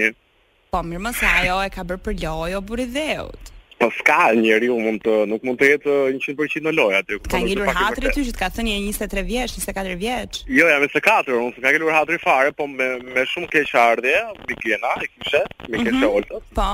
Po 0.72 0.82
mirë, 0.84 1.04
mos 1.08 1.20
ajo 1.24 1.58
e 1.66 1.70
ka 1.76 1.84
bërë 1.90 2.04
për 2.06 2.16
lojë, 2.24 2.56
o 2.60 2.64
buri 2.64 2.86
dheut. 2.96 3.52
Po 3.78 3.92
s'ka 3.94 4.32
njeriu 4.34 4.74
mund 4.82 5.04
të 5.06 5.14
nuk 5.30 5.44
mund 5.46 5.60
të 5.60 5.68
jetë 5.74 5.92
100% 6.10 6.34
uh, 6.34 6.62
në 6.66 6.72
lojë 6.74 6.96
aty. 6.98 7.18
Ka 7.30 7.38
ngelur 7.44 7.68
hatri 7.78 8.10
ty 8.16 8.22
që 8.26 8.34
të 8.34 8.40
ka 8.42 8.50
thënë 8.58 8.74
23 8.82 9.22
vjeç, 9.32 9.50
24 9.60 9.98
vjeç. 10.04 10.32
Jo, 10.58 10.66
jam 10.72 10.82
24, 10.88 11.36
unë 11.44 11.54
s'ka 11.60 11.70
ngelur 11.76 11.94
hatri 11.94 12.18
fare, 12.28 12.50
po 12.58 12.64
me 12.72 12.88
me 13.14 13.22
shumë 13.36 13.50
keq 13.54 13.76
ardhje, 13.90 14.18
bigjena 14.50 14.92
e 15.04 15.08
kishe, 15.14 15.44
me 15.70 15.78
mhm. 15.78 15.86
keq 15.86 15.94
mm 15.94 16.02
-hmm. 16.02 16.16
oltë. 16.16 16.38
Po. 16.58 16.72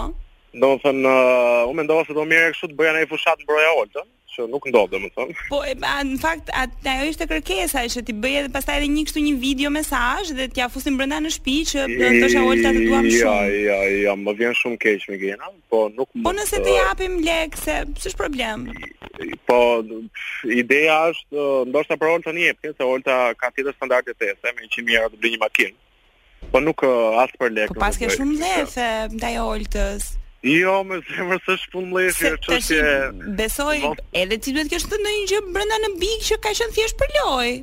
Do 0.63 0.69
të 0.73 0.81
thënë, 0.85 1.03
uh, 1.11 1.67
unë 1.69 1.77
mendova 1.81 2.01
se 2.07 2.13
do 2.17 2.23
mirë 2.31 2.53
kështu 2.53 2.67
të 2.71 2.75
bëja 2.79 2.91
në 2.95 3.09
fushat 3.11 3.37
mbroja 3.43 3.71
oltën 3.81 4.07
që 4.33 4.45
nuk 4.51 4.65
ndodh 4.69 4.91
domethën. 4.93 5.31
Po 5.49 5.59
e 5.67 5.75
në 5.77 6.17
fakt 6.21 6.49
atë 6.57 6.93
ajo 6.93 7.09
ishte 7.13 7.27
kërkesa 7.29 7.83
që 7.93 8.03
ti 8.07 8.15
bëje 8.23 8.45
dhe 8.47 8.51
pastaj 8.55 8.79
edhe 8.79 8.89
një 8.93 9.03
kështu 9.07 9.23
një 9.27 9.33
video 9.43 9.69
mesazh 9.75 10.33
dhe 10.37 10.47
t'ia 10.53 10.67
fusim 10.73 10.97
brenda 10.99 11.19
në 11.25 11.31
shtëpi 11.35 11.57
që 11.71 11.85
do 11.91 11.99
të 11.99 12.23
thosha 12.23 12.41
të 12.47 12.85
duam 12.87 13.07
shumë. 13.09 13.19
Ja, 13.19 13.37
ja, 13.67 13.79
ja, 14.07 14.15
më 14.23 14.35
vjen 14.41 14.57
shumë 14.61 14.81
keq 14.81 15.07
me 15.13 15.37
po 15.71 15.85
nuk 15.97 16.09
Po 16.15 16.31
më, 16.31 16.37
nëse 16.39 16.61
të 16.65 16.77
japim 16.79 17.19
lek 17.27 17.59
se 17.63 17.77
ç'është 18.01 18.19
problem. 18.23 18.67
Po 19.49 19.59
ideja 20.59 20.97
është 21.13 21.69
ndoshta 21.71 21.99
për 22.01 22.23
tani 22.25 22.49
e 22.49 22.57
pse 22.57 22.73
se 22.79 22.91
ulta 22.93 23.19
ka 23.39 23.53
tjetër 23.53 23.77
standardet 23.77 24.13
e 24.17 24.19
tesë 24.23 24.55
me 24.57 24.65
100 24.71 24.87
mijë 24.87 25.01
euro 25.03 25.13
të 25.15 25.21
bëj 25.23 25.33
një 25.35 25.43
makinë. 25.45 25.77
Po 26.51 26.59
nuk 26.59 26.83
eh, 26.85 27.21
as 27.23 27.31
për 27.39 27.53
lek. 27.55 27.69
Po 27.71 27.81
paske 27.85 28.09
shumë 28.11 28.41
lehtë 28.41 28.89
ndaj 29.17 29.37
oltës. 29.45 30.11
Jo, 30.43 30.81
më 30.83 30.97
zemër 31.07 31.39
se 31.45 31.53
shpun 31.61 31.85
mleshje, 31.87 32.33
që 32.43 32.57
që... 32.67 32.79
besoj, 33.37 33.77
Vot... 33.85 33.99
edhe 34.19 34.35
ti 34.43 34.51
duhet 34.51 34.67
kështë 34.73 34.89
të 34.91 34.97
në 34.99 35.13
një 35.13 35.29
gjë 35.29 35.39
brenda 35.55 35.77
në 35.85 35.89
big 36.01 36.25
që 36.27 36.35
ka 36.43 36.51
shënë 36.59 36.75
thjesht 36.75 36.97
për 36.99 37.13
lojë. 37.15 37.53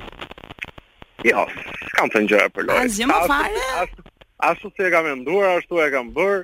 Jo, 1.29 1.43
s'kam 1.91 2.09
të 2.09 2.23
një 2.23 2.31
gjëra 2.31 2.47
për 2.55 2.65
lojë. 2.71 2.79
Asë 2.81 3.03
gjë 3.03 3.09
më 3.11 3.19
fare? 3.29 4.07
Asë 4.49 4.71
se 4.73 4.87
e 4.89 4.91
kam 4.95 5.11
e 5.11 5.13
ndurë, 5.21 5.51
ashtu 5.59 5.77
e 5.85 5.91
kam 5.93 6.09
bërë, 6.15 6.41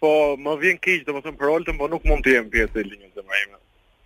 po 0.00 0.14
më 0.40 0.56
vjen 0.62 0.80
kishë, 0.86 1.04
dhe 1.10 1.18
më 1.18 1.22
thëmë 1.28 1.40
për 1.42 1.52
oltën, 1.58 1.78
po 1.82 1.90
nuk 1.92 2.08
mund 2.08 2.24
të 2.24 2.32
jemë 2.38 2.50
pjesë 2.56 2.80
e 2.80 2.86
linjën 2.88 3.12
dhe 3.18 3.26
më 3.28 3.44
ime. 3.44 3.60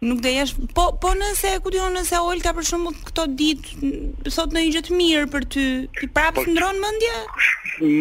Nuk 0.09 0.19
do 0.23 0.31
jesh 0.31 0.53
po 0.77 0.83
po 1.03 1.11
nëse 1.19 1.51
ku 1.65 1.73
diun 1.75 1.91
nëse 1.99 2.21
Olta 2.23 2.53
për 2.55 2.67
shembull 2.69 2.95
këto 3.09 3.25
ditë 3.35 4.31
sot 4.31 4.53
në 4.55 4.61
një 4.65 4.75
gjë 4.77 4.83
të 4.89 4.95
mirë 4.99 5.25
për 5.33 5.47
ty, 5.51 5.65
ti 5.99 6.09
prapë 6.15 6.37
po, 6.37 6.45
ndron 6.53 6.79
mendje? 6.83 7.17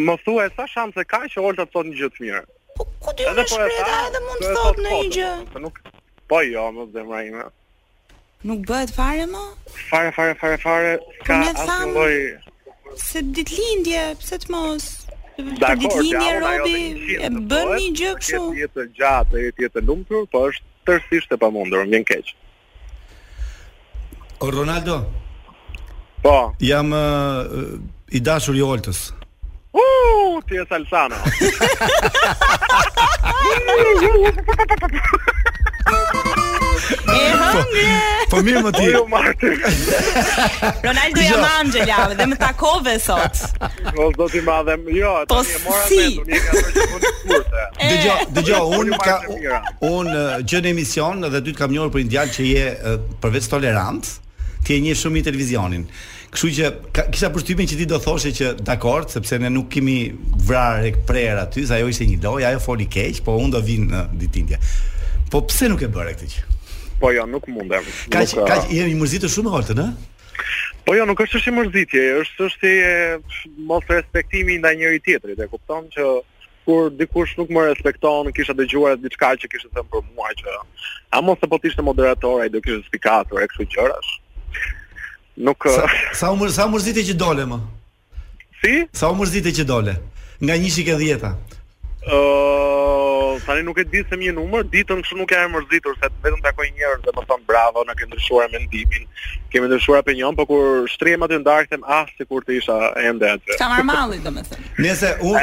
Më 0.06 0.14
thuaj 0.24 0.52
sa 0.54 0.84
se 0.94 1.04
ka 1.10 1.24
që 1.26 1.42
Olta 1.42 1.66
sot 1.72 1.90
një 1.90 1.96
gjë 2.04 2.12
të 2.14 2.22
mirë? 2.28 2.44
Po 2.78 2.86
ku 3.02 3.10
ti 3.18 3.24
më 3.36 3.42
shpreh 3.50 3.78
edhe 3.82 4.20
mund 4.26 4.40
po 4.40 4.46
të 4.46 4.52
thot 4.56 4.76
në 4.84 4.90
po, 4.94 4.98
një 4.98 5.10
gjë. 5.16 5.30
Po 5.52 5.62
nuk. 5.64 5.78
Po 6.30 6.38
jo, 6.46 6.66
më 6.76 6.84
zemra 6.94 7.20
ime. 7.26 7.44
Nuk 8.46 8.60
bëhet 8.68 8.92
fare 8.94 9.24
më? 9.32 9.44
Fare, 9.90 10.12
fare, 10.18 10.34
fare, 10.42 10.58
fare. 10.64 10.92
Ka 11.26 11.38
po 11.42 11.64
asnjë 11.64 11.96
lloj 11.96 12.14
se 13.04 13.20
ditëlindje, 13.34 14.00
pse 14.22 14.38
të 14.44 14.50
mos? 14.54 14.86
Dakor, 15.60 15.98
ja, 16.02 16.18
ajo 16.18 16.20
është 16.20 16.38
robi, 16.42 17.16
e 17.20 17.28
bën 17.50 17.72
një 17.74 17.90
gjë 18.00 18.12
kështu. 18.22 18.40
Është 18.40 18.62
jetë 18.62 18.86
gjatë, 18.98 19.42
është 19.50 19.64
jetë 19.66 19.82
lumtur, 19.90 20.24
po 20.32 20.44
është 20.48 20.66
tërësisht 20.88 21.34
e 21.36 21.38
pamundur, 21.42 21.84
më 21.90 22.00
vjen 22.00 22.24
O 24.40 24.50
Ronaldo. 24.54 24.96
Po. 26.24 26.36
Jam 26.64 26.92
uh, 26.94 27.44
i 28.14 28.20
dashur 28.24 28.54
i 28.56 28.62
Oltës. 28.64 29.10
Uuu, 29.78 30.42
ti 30.48 30.54
e 30.56 30.64
salsana 30.68 31.16
E 37.12 37.18
hëngje 37.38 37.86
Po 38.32 38.40
mirë 38.46 38.62
më 38.64 38.70
ti 38.76 38.86
Ronaldo 40.84 41.24
jam 41.24 41.30
jo. 41.30 41.48
angjela 41.60 41.98
Dhe 42.16 42.26
më 42.32 42.38
takove 42.42 42.96
sot 43.02 43.42
jo, 43.94 44.08
Po 44.18 44.28
si 44.32 44.42
Dë 47.78 47.98
Jo, 48.06 48.14
dë 48.36 48.46
gjo 48.46 48.62
Unë 48.72 48.94
gjëtë 48.94 49.04
e 49.30 49.34
uh, 49.34 49.34
mision 49.34 49.34
Dhe 49.34 49.34
gjo, 49.44 49.74
unë 49.98 50.22
gjëtë 50.52 50.72
e 50.72 50.72
mision 50.72 50.72
Dë 50.72 50.72
gjëtë 50.72 50.72
e 50.74 50.78
mision 50.80 51.28
Dë 51.36 51.58
kam 51.62 51.76
e 51.78 51.88
për 51.96 52.06
indian 52.06 52.32
që 52.38 52.48
je 52.52 52.64
uh, 52.78 52.98
Përvec 53.22 53.52
Dë 53.58 53.74
ti 54.64 54.76
e 54.76 54.80
njeh 54.84 54.98
shumë 54.98 55.20
i 55.20 55.24
televizionin. 55.28 55.84
Kështu 56.34 56.50
që 56.58 56.70
ka, 56.94 57.04
kisha 57.14 57.30
përshtypjen 57.32 57.68
që 57.70 57.78
ti 57.80 57.86
do 57.88 57.98
thoshe 58.02 58.32
që 58.36 58.48
dakor, 58.68 59.06
sepse 59.12 59.38
ne 59.40 59.50
nuk 59.52 59.70
kemi 59.72 59.96
vrarë 60.48 60.92
prer 61.08 61.40
aty, 61.44 61.64
sa 61.68 61.78
ajo 61.78 61.88
ishte 61.92 62.06
një 62.10 62.18
lojë, 62.24 62.46
ajo 62.50 62.62
foli 62.64 62.86
keq, 62.90 63.22
po 63.26 63.38
unë 63.40 63.54
do 63.56 63.62
vin 63.64 63.86
në 63.92 64.02
ditindje. 64.24 64.60
Po 65.32 65.42
pse 65.48 65.70
nuk 65.72 65.84
e 65.84 65.90
bëre 65.92 66.14
këtë 66.16 66.30
gjë? 66.34 66.46
Po 67.00 67.12
jo, 67.14 67.24
nuk 67.30 67.46
mundem. 67.52 67.84
Ka 68.12 68.24
nuk, 68.26 68.40
ka 68.48 68.60
jemi 68.72 68.96
mërzitur 69.00 69.30
shumë 69.32 69.52
hartë, 69.54 69.78
ë? 69.80 69.90
Po 70.88 70.96
jo, 70.96 71.04
nuk 71.08 71.20
është 71.24 71.40
është 71.40 71.52
mërzitje, 71.60 72.04
është 72.24 72.46
është 72.50 72.72
e 72.74 73.52
mos 73.70 73.88
respektimi 73.92 74.58
ndaj 74.60 74.76
njëri 74.80 75.02
tjetrit, 75.06 75.40
e 75.44 75.48
kupton 75.52 75.88
që 75.96 76.10
kur 76.68 76.90
dikush 76.92 77.38
nuk 77.40 77.48
më 77.56 77.66
respekton, 77.70 78.28
kisha 78.36 78.52
dëgjuar 78.56 78.98
diçka 79.00 79.32
që 79.40 79.48
kishte 79.52 79.70
thënë 79.72 79.88
për 79.92 80.04
mua 80.12 80.32
që 80.36 80.58
a 81.16 81.22
mos 81.24 81.40
apo 81.40 81.56
ti 81.56 81.70
ishte 81.72 81.80
moderator 81.84 82.42
ai 82.44 82.50
do 82.52 82.60
kishte 82.60 82.84
spikator 82.90 83.40
e 83.40 83.46
kështu 83.48 83.66
gjërash. 83.72 84.10
Nuk 85.38 85.62
sa, 85.70 85.84
eh, 85.84 86.14
sa 86.18 86.32
u 86.32 86.36
mërzite 86.72 87.04
që 87.12 87.14
dole 87.14 87.44
më? 87.46 87.58
Si? 88.60 88.72
Sa 88.92 89.12
u 89.14 89.18
mërzite 89.18 89.52
që 89.60 89.64
dole? 89.70 89.94
Nga 90.42 90.54
1 90.64 90.74
shikë 90.76 90.96
e 90.96 91.00
dhjeta 91.04 91.34
Uh, 92.08 93.36
tani 93.44 93.60
nuk 93.66 93.76
e 93.76 93.84
di 93.84 94.00
se 94.08 94.16
një 94.16 94.30
numër, 94.32 94.62
ditën 94.72 95.02
kështu 95.04 95.16
nuk 95.18 95.32
e 95.34 95.34
kam 95.36 95.50
mërzitur 95.58 95.92
se 95.98 96.08
vetëm 96.24 96.38
takoj 96.46 96.68
një 96.78 96.92
dhe 97.04 97.12
më 97.16 97.24
thon 97.28 97.42
bravo, 97.50 97.82
na 97.84 97.92
ke 97.98 98.06
ndryshuar 98.08 98.48
mendimin. 98.54 99.04
Kemë 99.52 99.68
ndryshuar 99.68 100.00
opinion, 100.06 100.32
por 100.38 100.46
kur 100.48 100.88
shtrihem 100.94 101.26
aty 101.26 101.36
ndarkë 101.42 101.74
them 101.74 101.84
ah, 101.84 102.08
sikur 102.16 102.46
të 102.48 102.56
isha 102.62 102.78
ende 103.04 103.28
aty. 103.28 103.58
Ka 103.60 103.68
marmalli 103.74 104.22
domethënë. 104.24 104.70
Nëse 104.80 105.10
u 105.20 105.34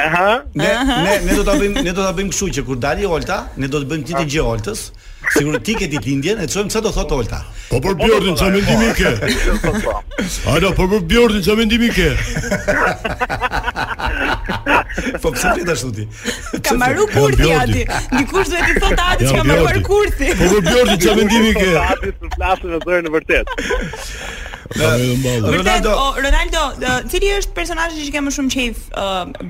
ne 0.58 0.72
ne 0.96 1.20
ne 1.28 1.36
do 1.38 1.46
ta 1.46 1.54
bëjmë 1.62 1.86
ne 1.86 1.92
do 1.94 2.02
ta 2.02 2.16
bëjmë 2.18 2.34
kështu 2.34 2.50
që 2.58 2.66
kur 2.72 2.82
dali 2.88 3.06
Olta, 3.06 3.42
ne 3.62 3.70
do 3.70 3.84
të 3.84 3.92
bëjmë 3.92 4.10
ti 4.10 4.18
të 4.18 4.24
ah. 4.26 4.32
gjë 4.34 4.48
Oltës. 4.56 4.88
Sigur 5.34 5.58
ti 5.66 5.74
ke 5.76 5.88
ditë 5.90 6.06
lindjen, 6.08 6.40
e 6.44 6.48
çojmë 6.50 6.70
çfarë 6.72 6.86
do 6.86 6.92
thotë 6.96 7.18
Olta. 7.18 7.40
Po 7.70 7.80
për 7.84 7.96
Bjordin 8.02 8.38
çfarë 8.38 8.60
mendimi 8.60 8.90
ke? 8.96 9.14
A 10.54 10.58
do 10.62 10.72
po 10.78 10.86
për 10.92 11.04
Bjordin 11.10 11.44
çfarë 11.44 11.62
mendimi 11.64 11.90
ke? 11.96 12.10
Po 15.24 15.32
pse 15.34 15.54
ti 15.58 15.66
dashu 15.68 15.92
ti? 15.98 16.08
Ka 16.66 16.78
marrë 16.80 17.08
kurti 17.14 17.52
aty. 17.60 17.84
Dikush 18.14 18.54
do 18.54 18.64
të 18.64 18.82
thotë 18.86 19.10
aty 19.10 19.30
çka 19.32 19.46
marr 19.50 19.82
kurti. 19.90 20.32
Po 20.40 20.52
për 20.54 20.66
Bjordin 20.70 21.04
çfarë 21.04 21.24
mendimi 21.24 21.54
ke? 21.58 21.72
Aty 21.84 22.16
të 22.22 22.34
flasim 22.38 22.76
me 22.76 22.84
zërin 22.88 23.12
e 23.12 23.16
vërtetë. 23.18 23.64
Ronaldo, 24.74 25.92
Ronaldo, 26.18 26.92
cili 27.12 27.30
është 27.38 27.54
personazhi 27.58 28.08
që 28.08 28.14
ke 28.16 28.22
më 28.26 28.32
shumë 28.38 28.54
qejf 28.56 28.80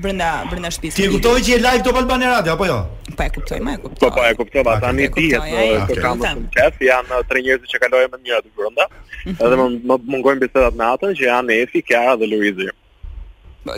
brenda 0.02 0.28
brenda 0.50 0.70
shtëpisë? 0.74 0.98
Ti 0.98 1.06
e 1.06 1.10
kupton 1.14 1.46
që 1.46 1.54
e 1.56 1.60
live 1.64 1.84
Top 1.86 2.00
Albania 2.02 2.32
Radio 2.34 2.56
apo 2.56 2.68
jo? 2.68 2.76
Po 3.16 3.24
e 3.24 3.30
kuptoj, 3.32 3.60
më 3.64 3.76
e 3.78 3.82
kuptoj. 3.86 4.02
Po 4.04 4.10
po 4.18 4.26
e 4.28 4.34
kuptoj, 4.36 4.64
tani 4.84 5.06
dihet 5.16 5.40
se 5.88 6.00
kam 6.04 6.20
shumë 6.20 6.52
qejf, 6.58 6.82
janë 6.90 7.22
tre 7.30 7.44
njerëz 7.46 7.72
që 7.72 7.82
kalojnë 7.86 8.12
me 8.12 8.20
njëra 8.26 8.42
të 8.44 8.52
brenda. 8.60 8.88
Mhm. 9.22 9.38
Edhe 9.48 9.60
më 9.62 9.98
mungojnë 10.16 10.44
bisedat 10.44 10.76
me 10.76 10.90
atën 10.90 11.16
që 11.16 11.28
janë 11.32 11.58
Efi, 11.62 11.82
Kiara 11.88 12.16
dhe 12.20 12.28
Luizi. 12.28 12.68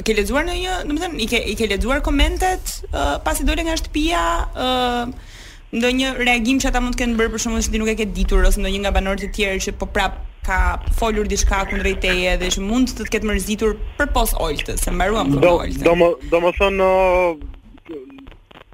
Ke 0.04 0.12
lexuar 0.12 0.42
në 0.44 0.58
një, 0.58 0.72
domethënë, 0.90 1.20
i 1.22 1.26
ke 1.30 1.38
i 1.38 1.54
ke 1.56 1.70
lexuar 1.70 2.02
komentet 2.04 2.74
uh, 2.92 3.14
pasi 3.24 3.46
dole 3.48 3.62
nga 3.64 3.78
shtëpia, 3.80 4.24
ë 4.52 5.27
ndonjë 5.74 6.12
reagim 6.24 6.58
që 6.62 6.70
ata 6.70 6.80
mund 6.80 6.96
të 6.96 7.02
kenë 7.02 7.18
bërë 7.18 7.32
për 7.34 7.42
shkakun 7.42 7.64
se 7.64 7.72
ti 7.72 7.80
nuk 7.80 7.90
e 7.92 7.96
ke 7.98 8.06
ditur 8.16 8.46
ose 8.48 8.60
ndonjë 8.62 8.80
nga 8.84 8.92
banorët 8.96 9.26
e 9.26 9.30
tjerë 9.36 9.60
që 9.66 9.74
po 9.80 9.88
prap 9.92 10.14
ka 10.46 10.60
folur 10.96 11.28
diçka 11.28 11.58
kundrejt 11.68 12.00
teje 12.06 12.36
dhe 12.40 12.48
që 12.56 12.62
mund 12.64 12.88
të 12.96 13.04
të 13.04 13.12
ketë 13.12 13.28
mërzitur 13.28 13.74
për 14.00 14.10
pos 14.16 14.32
oltë, 14.40 14.78
se 14.80 14.94
mbaruam 14.96 15.34
për 15.36 15.48
oltë. 15.50 15.84
Do 15.84 16.12
do 16.32 16.40
më 16.46 16.54
thon 16.56 16.80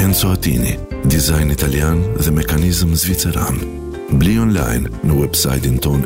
Enzo 0.00 0.32
Attini, 0.32 0.78
dizajn 1.04 1.52
italian 1.52 2.00
dhe 2.16 2.32
mekanizëm 2.32 2.96
zviceran. 2.96 3.60
Bli 4.12 4.36
online 4.38 4.90
në 5.08 5.14
websajtin 5.16 5.78
ton 5.80 6.02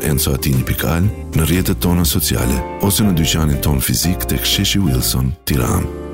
Pikal, 0.65 1.09
në 1.35 1.45
rjetët 1.49 1.79
tona 1.81 2.05
sociale, 2.05 2.55
ose 2.81 3.03
në 3.03 3.13
dyqanin 3.19 3.61
ton 3.61 3.79
fizik 3.81 4.23
të 4.25 4.39
ksheshi 4.43 4.79
Wilson, 4.79 5.33
tiranë. 5.45 6.08